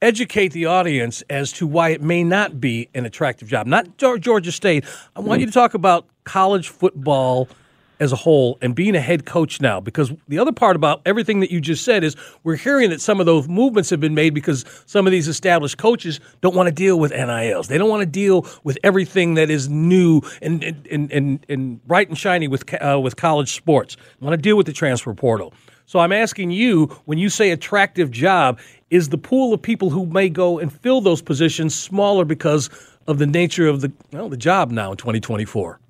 [0.03, 3.67] educate the audience as to why it may not be an attractive job.
[3.67, 4.85] Not Georgia State.
[5.15, 7.49] I want you to talk about college football
[8.01, 11.41] as a whole and being a head coach now because the other part about everything
[11.41, 14.33] that you just said is we're hearing that some of those movements have been made
[14.33, 17.69] because some of these established coaches don't want to deal with NILs.
[17.69, 22.09] They don't want to deal with everything that is new and and and, and bright
[22.09, 23.97] and shiny with uh, with college sports.
[24.19, 25.53] They want to deal with the transfer portal.
[25.91, 30.07] So I'm asking you, when you say attractive job, is the pool of people who
[30.07, 32.71] may go and fill those positions smaller because
[33.09, 35.81] of the nature of the well, the job now in 2024?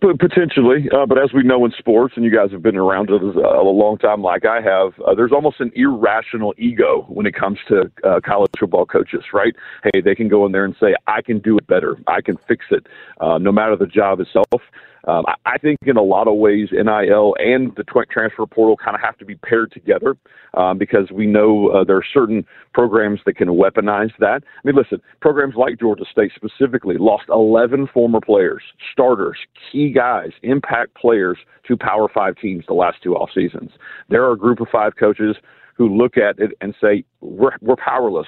[0.00, 3.20] Potentially, uh, but as we know in sports, and you guys have been around it
[3.22, 7.58] a long time, like I have, uh, there's almost an irrational ego when it comes
[7.68, 9.54] to uh, college football coaches, right?
[9.84, 11.98] Hey, they can go in there and say, "I can do it better.
[12.06, 12.86] I can fix it,"
[13.20, 14.62] uh, no matter the job itself.
[15.06, 19.00] Um, I think in a lot of ways, NIL and the transfer portal kind of
[19.00, 20.16] have to be paired together
[20.54, 24.42] um, because we know uh, there are certain programs that can weaponize that.
[24.44, 29.38] I mean, listen, programs like Georgia State specifically lost 11 former players, starters,
[29.70, 31.38] key guys, impact players
[31.68, 33.70] to Power Five teams the last two off seasons.
[34.08, 35.36] There are a group of five coaches
[35.76, 38.26] who look at it and say, we're, we're powerless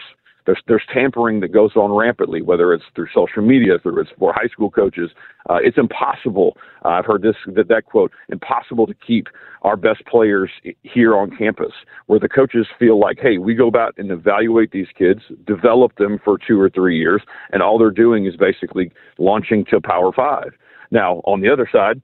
[0.49, 4.33] there's there's tampering that goes on rampantly, whether it's through social media, through it's for
[4.33, 5.11] high school coaches.
[5.51, 6.57] Uh, it's impossible.
[6.87, 9.27] Uh, I've heard this that, that quote: impossible to keep
[9.61, 10.51] our best players
[10.85, 11.73] here on campus,
[12.07, 16.19] where the coaches feel like, hey, we go about and evaluate these kids, develop them
[16.25, 17.21] for two or three years,
[17.53, 20.53] and all they're doing is basically launching to Power Five.
[20.91, 22.01] Now, on the other side,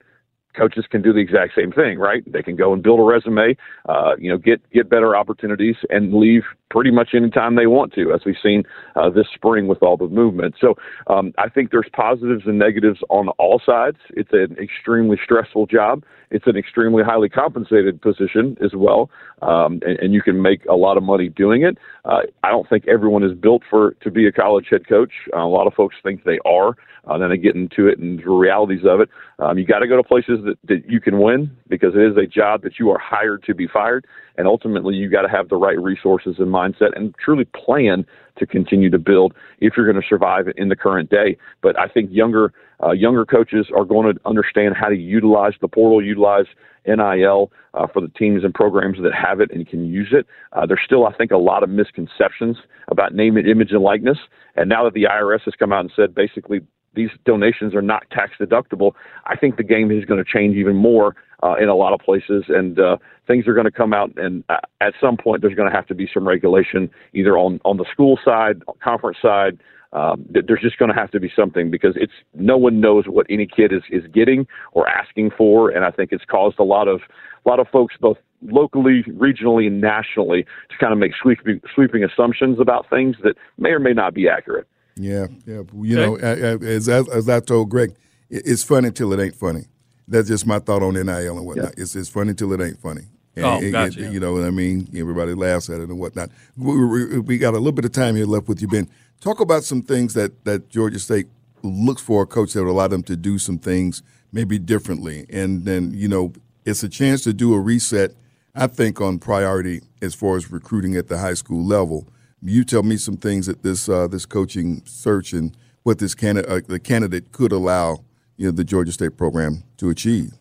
[0.54, 2.22] coaches can do the exact same thing, right?
[2.30, 3.56] They can go and build a resume,
[3.88, 6.42] uh, you know, get get better opportunities and leave
[6.74, 8.64] pretty much any time they want to, as we've seen
[8.96, 10.56] uh, this spring with all the movement.
[10.60, 10.74] So
[11.06, 13.98] um, I think there's positives and negatives on all sides.
[14.10, 16.02] It's an extremely stressful job.
[16.32, 19.08] It's an extremely highly compensated position as well,
[19.40, 21.78] um, and, and, you can make a lot of money doing it.
[22.04, 25.12] Uh, I don't think everyone is built for to be a college head coach.
[25.32, 26.74] Uh, a lot of folks think they are.
[27.06, 29.08] Uh, then they get into it and the realities of it.
[29.38, 32.16] Um, you got to go to places that, that you can win because it is
[32.16, 34.06] a job that you are hired to be fired.
[34.36, 38.06] And ultimately, you got to have the right resources and mindset and truly plan
[38.38, 41.36] to continue to build if you're going to survive in the current day.
[41.62, 45.68] But I think younger uh, younger coaches are going to understand how to utilize the
[45.68, 46.46] portal, utilize
[46.86, 50.26] NIL uh, for the teams and programs that have it and can use it.
[50.52, 52.56] Uh, there's still, I think, a lot of misconceptions
[52.88, 54.18] about name, image, and likeness.
[54.56, 56.60] And now that the IRS has come out and said basically
[56.94, 58.92] these donations are not tax deductible,
[59.26, 62.00] I think the game is going to change even more uh, in a lot of
[62.00, 64.10] places, and uh, things are going to come out.
[64.16, 67.60] And uh, at some point, there's going to have to be some regulation, either on
[67.64, 69.58] on the school side, conference side,
[69.94, 73.26] Um, there's just going to have to be something because it's no one knows what
[73.30, 76.88] any kid is is getting or asking for, and I think it's caused a lot
[76.88, 77.00] of
[77.44, 82.02] a lot of folks both locally, regionally, and nationally to kind of make sweeping sweeping
[82.02, 84.66] assumptions about things that may or may not be accurate.
[84.96, 85.62] Yeah, yeah.
[85.74, 87.94] You know, a- a- as, as as I told Greg,
[88.30, 89.64] it's funny till it ain't funny.
[90.06, 91.74] That's just my thought on NIL and whatnot.
[91.76, 93.02] It's it's funny till it ain't funny.
[93.36, 94.88] And Oh, it- gotcha, it- You know what I mean?
[94.94, 96.30] Everybody laughs at it and whatnot.
[96.56, 98.88] We, we, we got a little bit of time here left with you, Ben.
[99.20, 101.26] Talk about some things that, that Georgia State
[101.62, 104.02] looks for a coach that will allow them to do some things
[104.32, 105.24] maybe differently.
[105.30, 106.32] And then, you know,
[106.64, 108.12] it's a chance to do a reset,
[108.54, 112.06] I think, on priority as far as recruiting at the high school level.
[112.46, 116.50] You tell me some things that this uh, this coaching search and what this candidate
[116.50, 118.04] uh, the candidate could allow
[118.36, 120.32] you know the Georgia State program to achieve.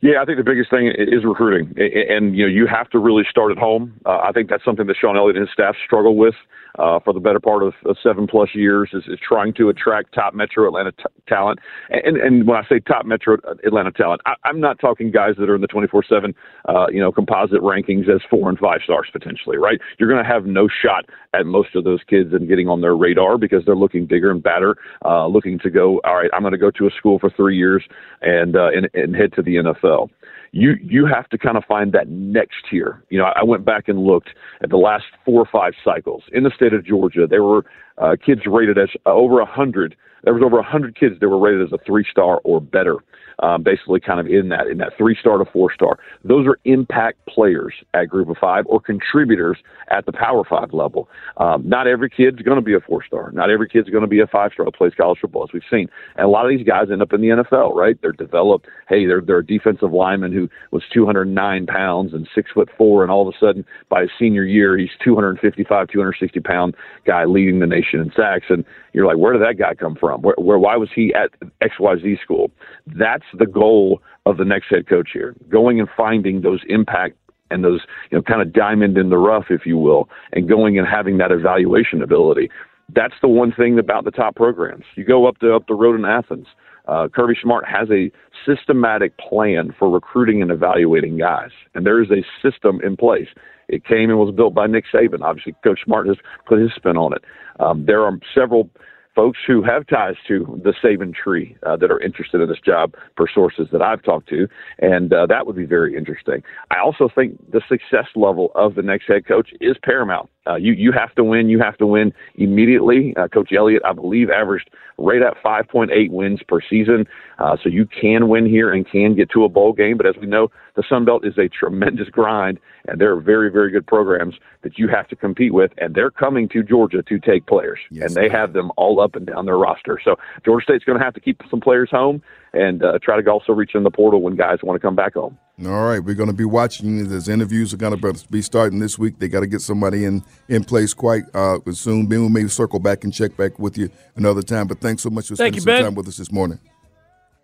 [0.00, 3.24] Yeah, I think the biggest thing is recruiting, and you know you have to really
[3.28, 4.00] start at home.
[4.06, 6.34] Uh, I think that's something that Sean Elliott and his staff struggle with
[6.78, 10.34] uh, for the better part of, seven plus years is, is trying to attract top
[10.34, 11.58] Metro Atlanta t- talent.
[11.90, 15.48] And and when I say top Metro Atlanta talent, I, I'm not talking guys that
[15.48, 16.34] are in the 24/7
[16.68, 19.58] uh, you know composite rankings as four and five stars potentially.
[19.58, 19.78] Right?
[19.98, 21.04] You're going to have no shot
[21.34, 24.42] at most of those kids and getting on their radar because they're looking bigger and
[24.42, 26.00] badder, uh, looking to go.
[26.04, 27.84] All right, I'm going to go to a school for three years
[28.22, 30.08] and uh, and, and head to the NFL
[30.52, 33.02] you you have to kind of find that next tier.
[33.08, 34.30] You know, I went back and looked
[34.62, 37.26] at the last four or five cycles in the state of Georgia.
[37.26, 37.64] There were
[37.98, 39.96] uh, kids rated as uh, over a hundred.
[40.24, 42.96] There was over a hundred kids that were rated as a three star or better.
[43.40, 45.98] Um, basically, kind of in that in that three star to four star.
[46.24, 49.58] Those are impact players at Group of Five or contributors
[49.90, 51.08] at the Power Five level.
[51.36, 53.30] Um, not every kid's going to be a four star.
[53.32, 55.62] Not every kid's going to be a five star that plays college football, as we've
[55.70, 55.88] seen.
[56.16, 57.96] And a lot of these guys end up in the NFL, right?
[58.00, 58.66] They're developed.
[58.88, 63.10] Hey, they're they're a defensive lineman who was 209 pounds and six foot four, and
[63.10, 66.74] all of a sudden by his senior year he's 255, 260 pound
[67.06, 68.46] guy leading the nation in sacks.
[68.48, 70.22] And you're like, where did that guy come from?
[70.22, 72.50] Where, where why was he at XYZ school?
[72.86, 77.16] That's the goal of the next head coach here, going and finding those impact
[77.50, 77.80] and those
[78.10, 81.18] you know kind of diamond in the rough, if you will, and going and having
[81.18, 82.50] that evaluation ability.
[82.94, 84.84] That's the one thing about the top programs.
[84.96, 86.46] You go up the up the road in Athens.
[86.88, 88.10] Uh, Kirby Smart has a
[88.44, 93.28] systematic plan for recruiting and evaluating guys, and there is a system in place.
[93.68, 95.22] It came and was built by Nick Saban.
[95.22, 97.22] Obviously, Coach Smart has put his spin on it.
[97.60, 98.68] Um, there are several
[99.14, 102.94] folks who have ties to the Saban tree uh, that are interested in this job
[103.16, 104.48] per sources that I've talked to,
[104.78, 106.42] and uh, that would be very interesting.
[106.70, 110.30] I also think the success level of the next head coach is paramount.
[110.46, 111.48] Uh, you you have to win.
[111.48, 113.14] You have to win immediately.
[113.16, 117.06] Uh, coach Elliott, I believe, averaged right at 5.8 wins per season,
[117.38, 119.96] uh, so you can win here and can get to a bowl game.
[119.96, 123.50] But as we know, the Sun Belt is a tremendous grind, and there are very
[123.50, 127.18] very good programs that you have to compete with, and they're coming to Georgia to
[127.20, 130.00] take players, Yes, and they have them all up and down their roster.
[130.04, 133.30] So Georgia State's going to have to keep some players home and uh, try to
[133.30, 135.38] also reach in the portal when guys want to come back home.
[135.66, 137.08] All right, we're going to be watching.
[137.08, 139.18] Those interviews are going to be starting this week.
[139.18, 142.06] They got to get somebody in in place quite uh, soon.
[142.06, 144.66] Ben, we may circle back and check back with you another time.
[144.66, 145.84] But thanks so much for Thank spending you, some Ben.
[145.84, 146.58] time with us this morning.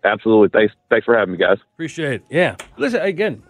[0.03, 0.49] Absolutely.
[0.49, 0.73] Thanks.
[0.89, 1.57] Thanks for having me, guys.
[1.73, 2.25] Appreciate it.
[2.29, 2.55] Yeah.
[2.77, 3.43] Listen, again,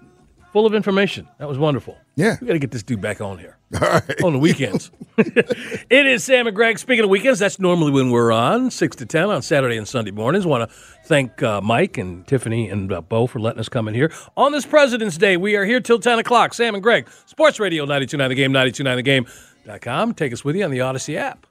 [0.51, 1.27] full of information.
[1.37, 1.97] That was wonderful.
[2.15, 2.37] Yeah.
[2.41, 3.57] We got to get this dude back on here.
[3.81, 4.23] All right.
[4.23, 4.91] on the weekends.
[5.17, 6.79] it is Sam and Greg.
[6.79, 10.11] Speaking of weekends, that's normally when we're on, 6 to 10 on Saturday and Sunday
[10.11, 10.45] mornings.
[10.45, 13.93] Want to thank uh, Mike and Tiffany and uh, Bo for letting us come in
[13.93, 14.11] here.
[14.35, 16.53] On this President's Day, we are here till 10 o'clock.
[16.53, 20.13] Sam and Greg, Sports Radio 929 The Game, 929thegame.com.
[20.15, 21.45] Take us with you on the Odyssey app.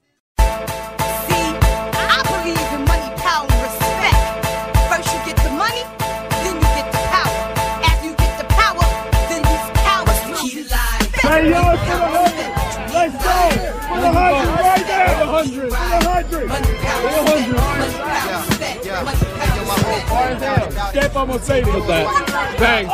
[20.37, 20.91] Power, respect.
[20.91, 22.57] Step on Mercedes with that.
[22.59, 22.87] Bang.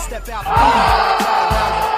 [0.00, 0.44] Step out.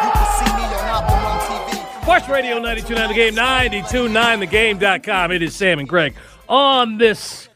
[0.05, 2.03] You can see me on album on TV.
[2.03, 5.33] Sports Radio 929 The Game, 929thegame.com.
[5.33, 6.15] It is Sam and Greg
[6.49, 7.49] on this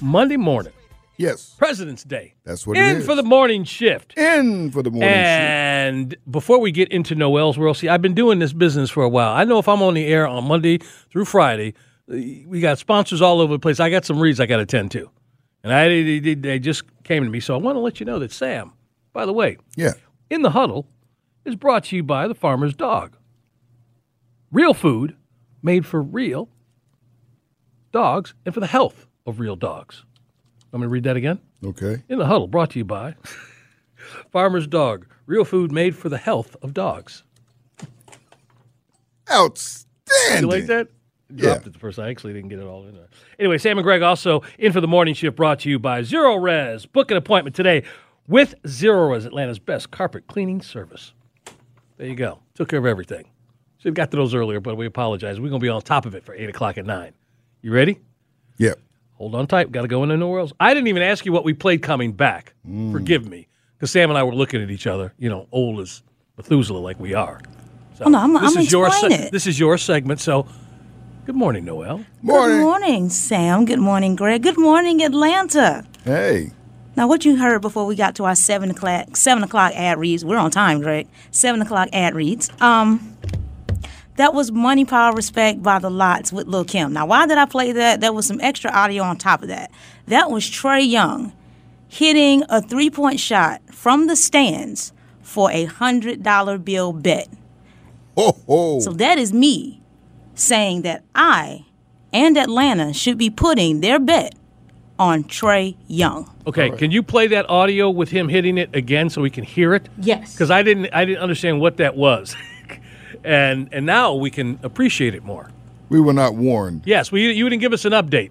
[0.00, 0.72] Monday morning,
[1.16, 2.34] Yes, President's Day.
[2.44, 4.16] That's what it In for the morning shift.
[4.18, 5.14] in for the morning show.
[5.14, 9.08] And before we get into Noel's World, see, I've been doing this business for a
[9.08, 9.32] while.
[9.32, 10.78] I know if I'm on the air on Monday
[11.10, 11.74] through Friday,
[12.08, 13.78] we got sponsors all over the place.
[13.78, 15.08] I got some reads I got to attend to.
[15.62, 17.40] And I they, just came to me.
[17.40, 18.72] So I want to let you know that Sam,
[19.12, 19.92] by the way, Yeah.
[20.30, 20.86] In the Huddle
[21.44, 23.16] is brought to you by the Farmer's Dog.
[24.50, 25.14] Real food
[25.62, 26.48] made for real
[27.92, 30.04] dogs and for the health of real dogs.
[30.72, 31.38] I'm going to read that again.
[31.64, 32.02] Okay.
[32.08, 33.14] In the Huddle, brought to you by
[34.32, 35.06] Farmer's Dog.
[35.26, 37.22] Real food made for the health of dogs.
[39.30, 40.40] Outstanding.
[40.40, 40.88] You like that?
[41.36, 41.66] Dropped Yeah.
[41.68, 41.98] it the first.
[41.98, 43.08] I actually didn't get it all in there.
[43.38, 46.90] Anyway, Sam and Greg also in for the morning shift brought to you by Zerorez.
[46.90, 47.84] Book an appointment today
[48.28, 51.12] with Zerorez, Atlanta's best carpet cleaning service.
[51.96, 52.40] There you go.
[52.54, 53.26] Took care of everything.
[53.78, 55.40] Should have got to those earlier, but we apologize.
[55.40, 57.12] We're going to be on top of it for 8 o'clock at 9.
[57.62, 57.98] You ready?
[58.58, 58.78] Yep.
[59.14, 59.72] Hold on tight.
[59.72, 60.52] Got to go into New Orleans.
[60.60, 62.54] I didn't even ask you what we played coming back.
[62.68, 62.92] Mm.
[62.92, 63.48] Forgive me.
[63.76, 66.02] Because Sam and I were looking at each other, you know, old as
[66.36, 67.40] Methuselah like we are.
[67.98, 69.32] So Oh, no, I'm- this I'm is your explain it.
[69.32, 70.20] This is your segment.
[70.20, 70.46] So,
[71.24, 72.04] good morning, Noel.
[72.22, 72.58] Morning.
[72.58, 73.64] Good morning, Sam.
[73.64, 74.42] Good morning, Greg.
[74.42, 75.84] Good morning, Atlanta.
[76.04, 76.52] Hey.
[76.96, 80.24] Now, what you heard before we got to our seven o'clock seven o'clock ad reads?
[80.24, 81.08] We're on time, Greg.
[81.30, 82.50] Seven o'clock ad reads.
[82.60, 83.16] Um,
[84.16, 86.92] that was "Money, Power, Respect" by the LOX with Lil Kim.
[86.92, 88.00] Now, why did I play that?
[88.00, 89.70] There was some extra audio on top of that.
[90.06, 91.32] That was Trae Young
[91.88, 97.28] hitting a three point shot from the stands for a hundred dollar bill bet.
[98.18, 98.80] Ho ho.
[98.80, 99.81] So that is me
[100.34, 101.64] saying that I
[102.12, 104.34] and Atlanta should be putting their bet
[104.98, 106.30] on Trae Young.
[106.46, 109.74] Okay, can you play that audio with him hitting it again so we can hear
[109.74, 109.88] it?
[109.98, 110.32] Yes.
[110.34, 112.36] Because I didn't, I didn't understand what that was,
[113.24, 115.50] and and now we can appreciate it more.
[115.88, 116.82] we were not warned.
[116.84, 118.30] Yes, well, you, you didn't give us an update.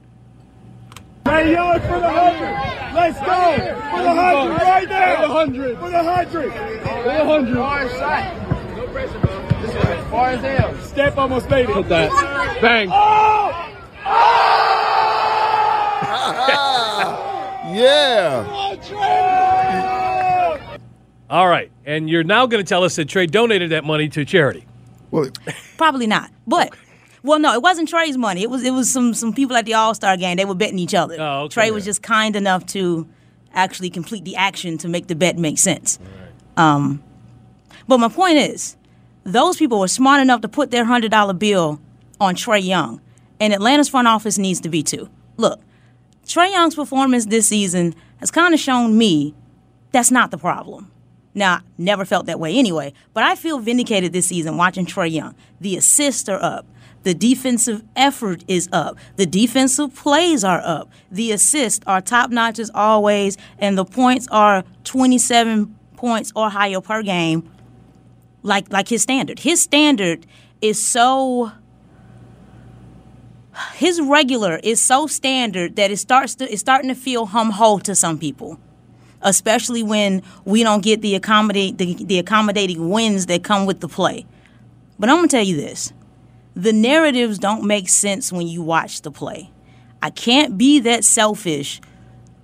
[1.25, 2.95] Hey, young for the hundred.
[2.95, 3.25] Let's go.
[3.57, 5.15] For the hundred right now.
[5.21, 5.77] For the hundred.
[5.79, 6.51] For the hundred.
[6.51, 7.55] For the hundred.
[7.55, 8.77] Far shot.
[8.77, 9.40] No pressure, bro.
[10.09, 10.77] Far as hell.
[10.81, 11.73] Step almost made it.
[11.73, 12.09] Put that.
[12.61, 12.89] Bang.
[12.91, 13.67] Oh!
[17.73, 18.45] Yeah.
[18.49, 20.79] Oh, Trae!
[21.29, 24.25] All right, and you're now going to tell us that Trae donated that money to
[24.25, 24.65] charity.
[25.09, 25.29] Well,
[25.77, 26.29] Probably not.
[26.45, 26.75] But
[27.23, 28.41] well, no, it wasn't Trae's money.
[28.43, 30.35] It was it was some some people at the All Star game.
[30.37, 31.15] They were betting each other.
[31.19, 31.69] Oh, okay.
[31.69, 33.07] Trae was just kind enough to
[33.53, 35.99] actually complete the action to make the bet make sense.
[36.57, 37.01] Um,
[37.87, 38.75] but my point is,
[39.23, 41.79] those people were smart enough to put their hundred dollar bill
[42.19, 43.01] on Trae Young,
[43.39, 45.09] and Atlanta's front office needs to be too.
[45.37, 45.61] Look,
[46.25, 49.33] Trae Young's performance this season has kind of shown me
[49.91, 50.91] that's not the problem.
[51.33, 55.11] Now, I never felt that way anyway, but I feel vindicated this season watching Trae
[55.11, 55.35] Young.
[55.59, 56.65] The assists are up.
[57.03, 58.97] The defensive effort is up.
[59.15, 60.89] The defensive plays are up.
[61.09, 66.81] The assists are top notch as always, and the points are 27 points or higher
[66.81, 67.49] per game,
[68.43, 69.39] like like his standard.
[69.39, 70.25] His standard
[70.61, 71.51] is so
[73.73, 77.79] his regular is so standard that it starts to it's starting to feel hum ho
[77.79, 78.59] to some people
[79.21, 83.87] especially when we don't get the accommodate the, the accommodating wins that come with the
[83.87, 84.25] play.
[84.99, 85.93] But I'm gonna tell you this:
[86.55, 89.51] the narratives don't make sense when you watch the play.
[90.01, 91.79] I can't be that selfish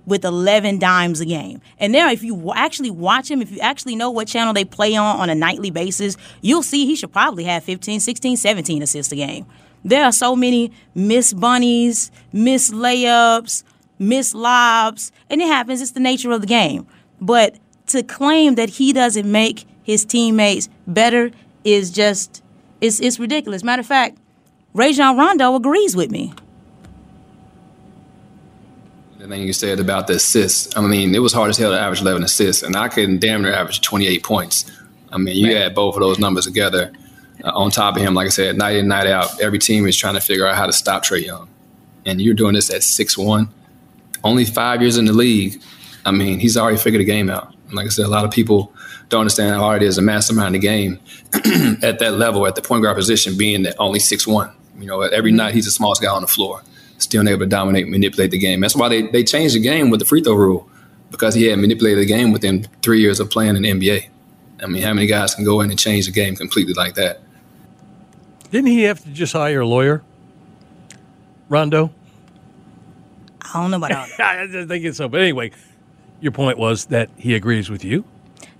[0.08, 1.60] with 11 dimes a game.
[1.78, 4.96] And there, if you actually watch him, if you actually know what channel they play
[4.96, 9.12] on on a nightly basis, you'll see he should probably have 15, 16, 17 assists
[9.12, 9.46] a game.
[9.84, 13.62] There are so many miss bunnies, missed layups,
[13.98, 15.80] missed lobs, and it happens.
[15.80, 16.86] It's the nature of the game.
[17.20, 17.56] But
[17.88, 21.30] to claim that he doesn't make his teammates better
[21.64, 22.42] is just,
[22.80, 23.62] it's, it's ridiculous.
[23.62, 24.18] Matter of fact,
[24.74, 26.32] Rajon Rondo agrees with me.
[29.28, 32.00] Thing you said about the assists, I mean, it was hard as hell to average
[32.00, 34.64] 11 assists, and I couldn't damn near average 28 points.
[35.12, 36.92] I mean, you add both of those numbers together.
[37.44, 39.96] Uh, on top of him, like I said, night in, night out, every team is
[39.96, 41.48] trying to figure out how to stop Trae Young.
[42.06, 43.48] And you're doing this at six one,
[44.24, 45.60] only five years in the league.
[46.06, 47.54] I mean, he's already figured the game out.
[47.66, 48.72] And like I said, a lot of people
[49.08, 51.00] don't understand how hard it is to mastermind in the game
[51.82, 54.50] at that level, at the point guard position, being at only six one.
[54.78, 56.62] You know, every night he's the smallest guy on the floor,
[56.98, 58.60] still able to dominate, manipulate the game.
[58.60, 60.68] That's why they, they changed the game with the free throw rule,
[61.10, 64.08] because he had manipulated the game within three years of playing in the NBA.
[64.62, 67.20] I mean, how many guys can go in and change the game completely like that?
[68.50, 70.02] Didn't he have to just hire a lawyer,
[71.48, 71.92] Rondo?
[73.42, 74.38] I don't know about all that.
[74.40, 75.08] I just think it's so.
[75.08, 75.52] But anyway,
[76.20, 78.04] your point was that he agrees with you,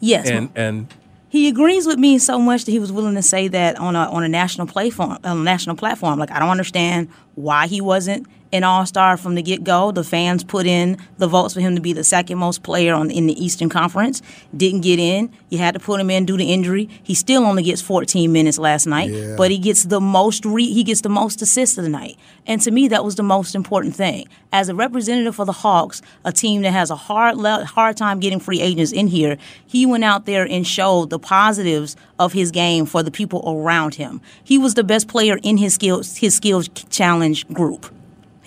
[0.01, 0.87] Yes, and and
[1.28, 4.10] he agrees with me so much that he was willing to say that on a
[4.10, 5.18] on a national platform.
[5.24, 9.34] On a national platform, like I don't understand why he wasn't an All Star from
[9.34, 9.90] the get go.
[9.92, 13.10] The fans put in the votes for him to be the second most player on
[13.10, 14.23] in the Eastern Conference.
[14.56, 15.31] Didn't get in.
[15.50, 16.88] You had to put him in due to injury.
[17.02, 19.35] He still only gets 14 minutes last night, Yeah.
[19.37, 22.16] but he gets the most re- he gets the most assists of the night.
[22.46, 24.27] And to me, that was the most important thing.
[24.52, 28.18] As a representative for the Hawks, a team that has a hard le- hard time
[28.20, 32.50] getting free agents in here, he went out there and showed the positives of his
[32.50, 34.20] game for the people around him.
[34.42, 37.92] He was the best player in his skills his skills challenge group.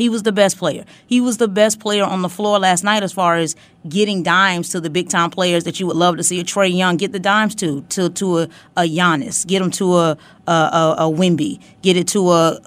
[0.02, 0.84] He was the best player.
[1.06, 3.56] He was the best player on the floor last night as far as
[3.88, 6.76] getting dimes to the big time players that you would love to see a Trae
[6.76, 10.52] Young get the dimes to, to to a, a Giannis, get him to a a,
[10.52, 12.60] a, a Wemby, get it to a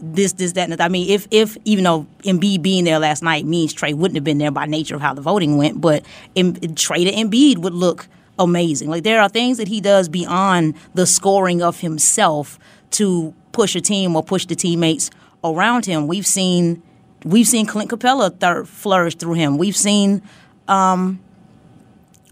[0.00, 0.80] this, this, that, and that.
[0.80, 4.22] I mean, if if even though Embiid being there last night means Trae wouldn't have
[4.22, 6.04] been there by nature of how the voting went, but
[6.36, 8.06] em, Trae to Embiid would look
[8.38, 8.88] amazing.
[8.90, 12.60] Like there are things that he does beyond the scoring of himself
[12.92, 15.10] to push a team or push the teammates
[15.44, 16.06] around him.
[16.06, 16.82] We've seen
[17.24, 19.58] we've seen Clint Capela thir- flourish through him.
[19.58, 20.22] We've seen
[20.68, 21.20] um,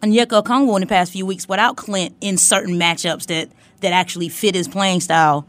[0.02, 3.48] Onyeka Okongwu in the past few weeks without Clint in certain matchups that
[3.80, 5.46] that actually fit his playing style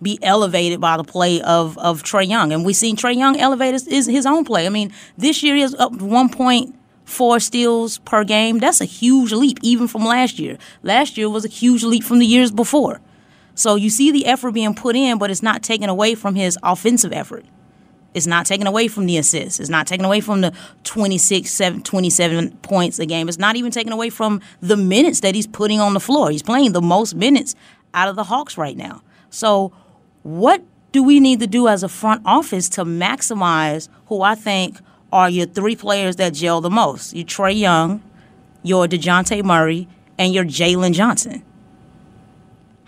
[0.00, 2.52] be elevated by the play of of Trae Young.
[2.52, 4.66] And we've seen Trae Young elevate his, his, his own play.
[4.66, 8.58] I mean, this year he is up 1.4 steals per game.
[8.58, 10.58] That's a huge leap even from last year.
[10.82, 13.00] Last year was a huge leap from the years before.
[13.54, 16.58] So you see the effort being put in, but it's not taken away from his
[16.62, 17.44] offensive effort.
[18.14, 19.58] It's not taken away from the assists.
[19.58, 20.52] It's not taken away from the
[20.84, 23.28] 26, 7, 27 points a game.
[23.28, 26.30] It's not even taken away from the minutes that he's putting on the floor.
[26.30, 27.54] He's playing the most minutes
[27.94, 29.02] out of the Hawks right now.
[29.30, 29.72] So,
[30.22, 34.78] what do we need to do as a front office to maximize who I think
[35.10, 37.14] are your three players that gel the most?
[37.14, 38.02] Your Trae Young,
[38.62, 39.88] your Dejounte Murray,
[40.18, 41.42] and your Jalen Johnson.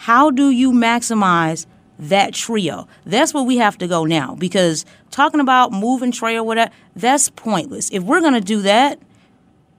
[0.04, 1.64] How do you maximize
[1.98, 2.86] that trio?
[3.06, 7.30] That's where we have to go now because talking about moving Trae or whatever, that's
[7.30, 7.88] pointless.
[7.90, 8.98] If we're going to do that,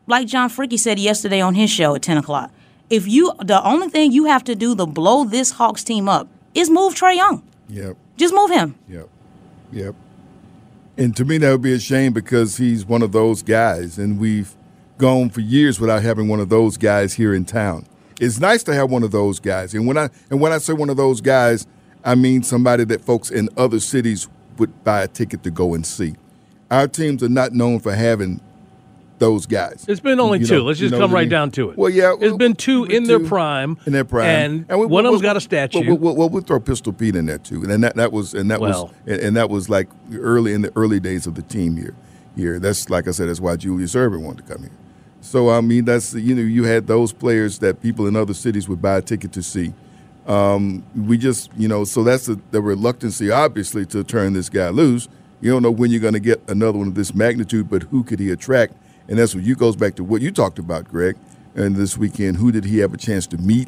[0.07, 2.49] like John Fricky said yesterday on his show at 10 o'clock,
[2.89, 6.28] if you, the only thing you have to do to blow this Hawks team up
[6.55, 7.43] is move Trae Young.
[7.69, 7.95] Yep.
[8.17, 8.73] Just move him.
[8.89, 9.07] Yep.
[9.73, 9.95] Yep.
[10.97, 14.19] And to me, that would be a shame because he's one of those guys, and
[14.19, 14.55] we've
[14.97, 17.86] gone for years without having one of those guys here in town.
[18.20, 20.74] It's nice to have one of those guys, and when I and when I say
[20.74, 21.68] one of those guys,
[22.03, 25.86] I mean somebody that folks in other cities would buy a ticket to go and
[25.86, 26.16] see.
[26.72, 28.39] Our teams are not known for having
[29.20, 29.86] those guys.
[29.88, 30.55] It's been only You two.
[30.57, 31.30] know- Let's just come right mean?
[31.30, 31.78] down to it.
[31.78, 33.78] Well, yeah, it's been two in their prime.
[33.86, 35.86] in their prime, and, we- one of we'll- them's got a statue.
[35.88, 38.49] Well, well, well, we'll throw Pistol Pete in there too, and that that was and
[38.51, 38.86] that Well.
[38.88, 41.95] was and, and that was like early in the early days of the team here.
[42.38, 44.72] Here, that's like I said, that's why Julius Erving wanted to come here.
[45.26, 48.69] So I mean, that's you know, you had those players that people in other cities
[48.69, 49.73] would buy a ticket to see.
[50.28, 54.69] Um, we just you know, so that's the, the reluctancy, obviously, to turn this guy
[54.69, 55.09] loose.
[55.41, 58.03] You don't know when you're going to get another one of this magnitude, but who
[58.03, 58.76] could he attract?
[59.07, 61.17] And that's what you goes back to what you talked about, Greg.
[61.55, 63.67] And this weekend, who did he have a chance to meet?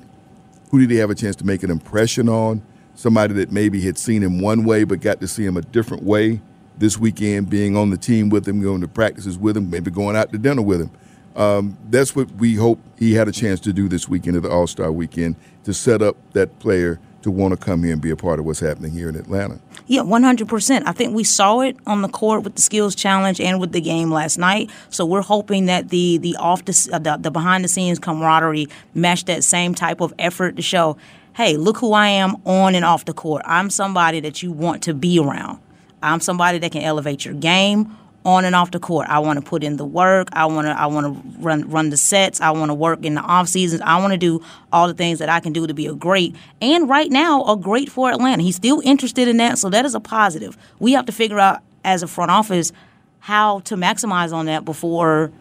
[0.69, 2.61] Who did he have a chance to make an impression on?
[2.93, 6.03] Somebody that maybe had seen him one way but got to see him a different
[6.03, 6.39] way
[6.77, 10.15] this weekend, being on the team with him, going to practices with him, maybe going
[10.15, 10.91] out to dinner with him.
[11.37, 14.49] Um, that's what we hope he had a chance to do this weekend at the
[14.49, 18.09] All Star weekend to set up that player to want to come here and be
[18.09, 19.59] a part of what's happening here in Atlanta.
[19.85, 20.87] Yeah, one hundred percent.
[20.87, 23.81] I think we saw it on the court with the skills challenge and with the
[23.81, 24.71] game last night.
[24.89, 28.67] So we're hoping that the the off the uh, the, the behind the scenes camaraderie
[28.93, 30.97] match that same type of effort to show,
[31.35, 33.43] hey, look who I am on and off the court.
[33.45, 35.59] I'm somebody that you want to be around.
[36.01, 37.95] I'm somebody that can elevate your game
[38.27, 39.07] on and off the court.
[39.07, 40.27] I want to put in the work.
[40.33, 42.41] I want to I want to run run the sets.
[42.41, 43.81] I want to work in the off seasons.
[43.85, 46.35] I want to do all the things that I can do to be a great
[46.61, 48.43] and right now a great for Atlanta.
[48.43, 50.57] He's still interested in that, so that is a positive.
[50.77, 52.73] We have to figure out as a front office
[53.19, 55.31] how to maximize on that before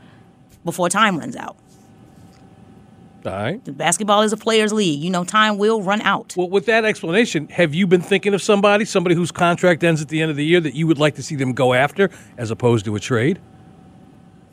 [0.65, 1.57] before time runs out.
[3.27, 3.65] All right.
[3.65, 5.01] The basketball is a players' league.
[5.01, 6.35] You know, time will run out.
[6.37, 10.09] Well, with that explanation, have you been thinking of somebody, somebody whose contract ends at
[10.09, 12.51] the end of the year that you would like to see them go after as
[12.51, 13.41] opposed to a trade?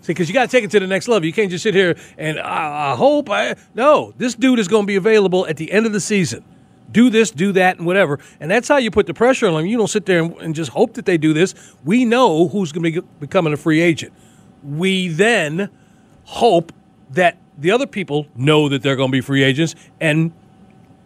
[0.01, 1.25] See, because you got to take it to the next level.
[1.25, 3.55] You can't just sit here and I, I hope I.
[3.73, 6.43] No, this dude is going to be available at the end of the season.
[6.91, 8.19] Do this, do that, and whatever.
[8.39, 9.65] And that's how you put the pressure on them.
[9.65, 11.55] You don't sit there and, and just hope that they do this.
[11.85, 14.13] We know who's going to be becoming a free agent.
[14.61, 15.69] We then
[16.25, 16.73] hope
[17.11, 20.31] that the other people know that they're going to be free agents and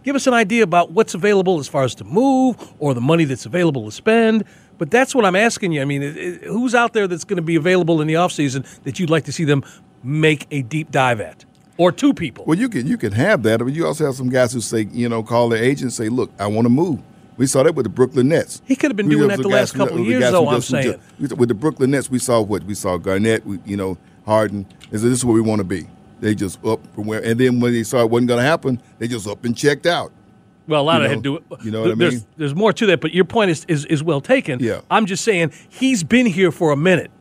[0.03, 3.25] give us an idea about what's available as far as to move or the money
[3.25, 4.43] that's available to spend.
[4.77, 5.81] But that's what I'm asking you.
[5.81, 8.63] I mean, it- it- who's out there that's going to be available in the offseason
[8.83, 9.63] that you'd like to see them
[10.03, 11.43] make a deep dive at?
[11.77, 12.43] Or two people.
[12.47, 14.87] Well, you can you can have that, but you also have some guys who say,
[14.91, 16.99] you know, call their agent and say, look, I want to move.
[17.37, 18.63] We saw that with the Brooklyn Nets.
[18.65, 20.95] He could have been We doing that the last couple of years, though, I'm saying.
[21.21, 23.95] just- with the Brooklyn Nets, we saw what we saw Garnett, we, you know,
[24.25, 24.65] Harden.
[24.91, 25.85] Said, this is where we want to be.
[26.19, 28.81] They just up from where, and then when they saw it wasn't going to happen,
[28.97, 30.11] they just up and checked out.
[30.67, 31.63] Well, a lot You of know- had to do it.
[31.65, 32.25] you know what I there's, mean?
[32.37, 34.59] There's more to that, but your point is, is, is well taken.
[34.59, 34.81] Yeah.
[34.91, 37.11] I'm just saying he's been here for a minute.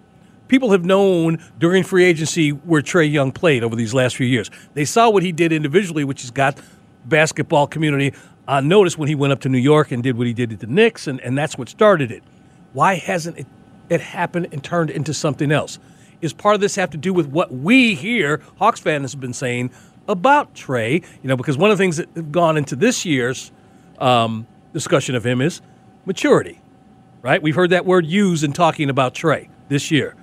[0.49, 4.51] People have known during free agency where Trae Young played over these last few years.
[4.75, 6.59] They saw what he did individually, which has got
[7.05, 8.13] basketball community
[8.49, 10.61] on notice when he went up to New York and did what he did at
[10.61, 12.23] the Knicks, and, and that's what started it.
[12.73, 13.47] Why hasn't it,
[13.89, 15.79] it happened and turned into something else?
[16.21, 19.33] Is part of this have to do with what we here, Hawks fans, have been
[19.33, 19.71] saying
[20.09, 21.05] about Trae?
[21.23, 23.53] You know, because one of the things that have gone into this year's
[23.99, 25.61] um, discussion of him is
[26.05, 26.61] maturity.
[27.23, 27.43] right?
[27.43, 30.15] We've heard that word used in talking about Trae this year,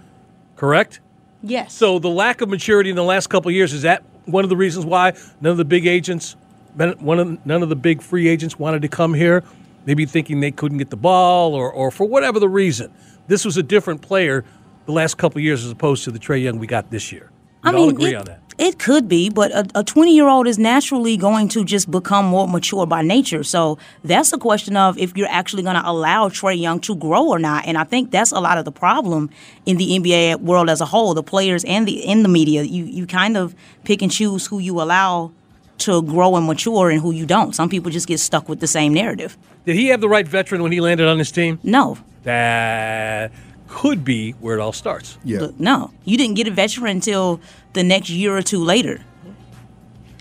[0.55, 1.01] correct?
[1.41, 1.73] Yes.
[1.73, 4.49] So the lack of maturity in the last couple of years is that one of
[4.49, 6.37] the reasons why none of the big agents,
[6.75, 9.43] one of none of the big free agents wanted to come here,
[9.85, 12.93] maybe thinking they couldn't get the ball or or for whatever the reason.
[13.27, 14.45] This was a different player
[14.85, 17.29] the last couple years as opposed to the Trae Young we got this year.
[17.63, 18.39] We I all mean, agree it, on that.
[18.57, 22.47] It could be, but a 20 year old is naturally going to just become more
[22.47, 23.43] mature by nature.
[23.43, 27.27] So that's a question of if you're actually going to allow Trae Young to grow
[27.27, 27.65] or not.
[27.65, 29.31] And I think that's a lot of the problem
[29.65, 32.63] in the NBA world as a whole, the players and the in the media.
[32.63, 33.55] You you kind of
[33.85, 35.31] pick and choose who you allow
[35.79, 37.55] to grow and mature and who you don't.
[37.55, 39.35] Some people just get stuck with the same narrative.
[39.65, 41.59] Did he have the right veteran when he landed on his team?
[41.63, 41.97] No.
[42.23, 43.31] That
[43.73, 45.17] could be where it all starts.
[45.39, 47.41] But no, you didn't get a veteran until
[47.73, 49.01] the next year or two later.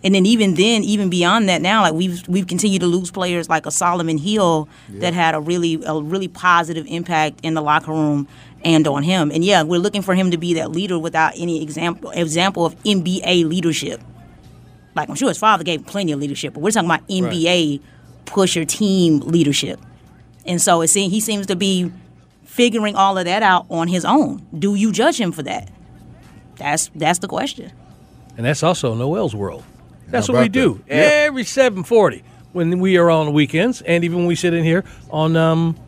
[0.02, 3.50] And then even then, even beyond that, now like we've we've continued to lose players
[3.50, 7.92] like a Solomon Hill that had a really a really positive impact in the locker
[7.92, 8.26] room
[8.64, 9.30] and on him.
[9.30, 12.74] And yeah, we're looking for him to be that leader without any example example of
[12.82, 14.00] NBA leadership.
[14.96, 17.80] Like I'm sure his father gave him plenty of leadership, but we're talking about NBA
[18.24, 19.78] pusher team leadership.
[20.46, 21.92] And so it seems he seems to be
[22.52, 24.46] figuring all of that out on his own.
[24.56, 25.70] Do you judge him for that?
[26.56, 27.72] That's that's the question.
[28.36, 29.64] And that's also Noel's world.
[30.08, 30.94] That's what we about do that?
[30.94, 31.26] Yeah.
[31.26, 32.22] every 740
[32.52, 35.78] when we are on the weekends and even when we sit in here on, um,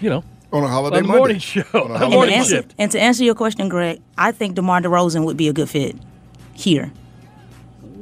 [0.00, 2.34] you know, on a holiday on the morning show, On a on holiday And morning
[2.34, 5.52] to, answer, and to answer your question, Greg, I think DeMar DeRozan would be a
[5.52, 5.94] good fit
[6.52, 6.90] here.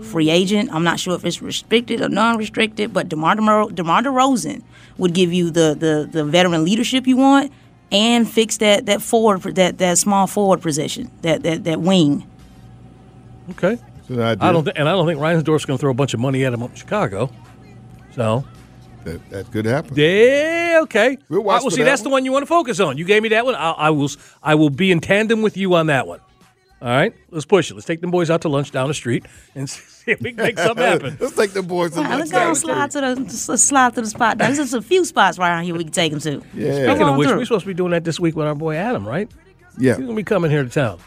[0.03, 0.71] Free agent.
[0.73, 4.63] I'm not sure if it's restricted or non-restricted, but DeMar, DeMar, DeMar DeRozan
[4.97, 7.53] would give you the, the, the veteran leadership you want
[7.93, 12.27] and fix that that forward that that small forward position that that, that wing.
[13.51, 13.79] Okay.
[13.99, 14.49] It's an idea.
[14.49, 16.45] I don't think, and I don't think Reinsdorf's going to throw a bunch of money
[16.45, 17.31] at him up in Chicago.
[18.15, 18.45] So,
[19.05, 19.95] That, that could happen.
[19.97, 21.19] yeah, okay.
[21.29, 22.17] We'll watch right, well, see, that that's the one.
[22.19, 22.97] one you want to focus on.
[22.99, 23.55] You gave me that one.
[23.55, 24.05] I, I will.
[24.05, 26.21] s- I will be in tandem with you on that one.
[26.85, 27.75] All right, let's push it.
[27.75, 29.25] Let's take them boys out to lunch down the street
[29.55, 31.17] and see if we can make something happen.
[31.21, 33.95] Let's take the boys to lunch let's go down and the slide to the slide
[33.95, 34.37] to the spot.
[34.37, 36.43] There's just a few spots right around here we can take them to.
[36.53, 36.73] Yeah.
[36.75, 37.39] Speaking Come of which, through.
[37.39, 39.31] we're supposed to be doing that this week with our boy Adam, right?
[39.79, 39.97] Yeah.
[39.97, 40.99] He's gonna be coming here to town.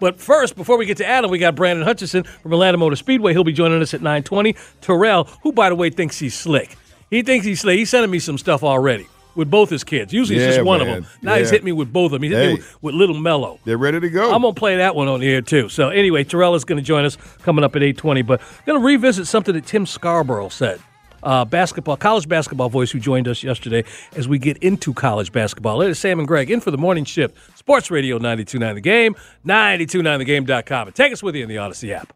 [0.00, 3.32] But first, before we get to Adam, we got Brandon Hutchison from Atlanta Motor Speedway.
[3.32, 4.56] He'll be joining us at 9:20.
[4.80, 6.76] Terrell, who by the way thinks he's slick.
[7.08, 7.78] He thinks he's slick.
[7.78, 10.12] He's sending me some stuff already with both his kids.
[10.12, 10.88] Usually it's just one man.
[10.88, 11.06] of them.
[11.22, 11.52] Now he's Yeah.
[11.52, 12.22] hitting me with both of them.
[12.22, 13.58] He's hitting me with, with Little Mellow.
[13.64, 14.32] They're ready to go.
[14.32, 15.68] I'm gonna play that one on the air too.
[15.68, 18.22] So anyway, Terrell is gonna join us coming up at 8:20.
[18.22, 20.80] But gonna revisit something that Tim Scarborough said.
[21.22, 23.84] Uh, basketball, college basketball voice who joined us yesterday
[24.16, 25.82] as we get into college basketball.
[25.82, 27.36] It is Sam and Greg in for the morning shift.
[27.58, 29.14] Sports Radio 92.9 The Game,
[29.46, 30.86] 92.9thegame.com.
[30.88, 32.14] And take us with you in the Odyssey app.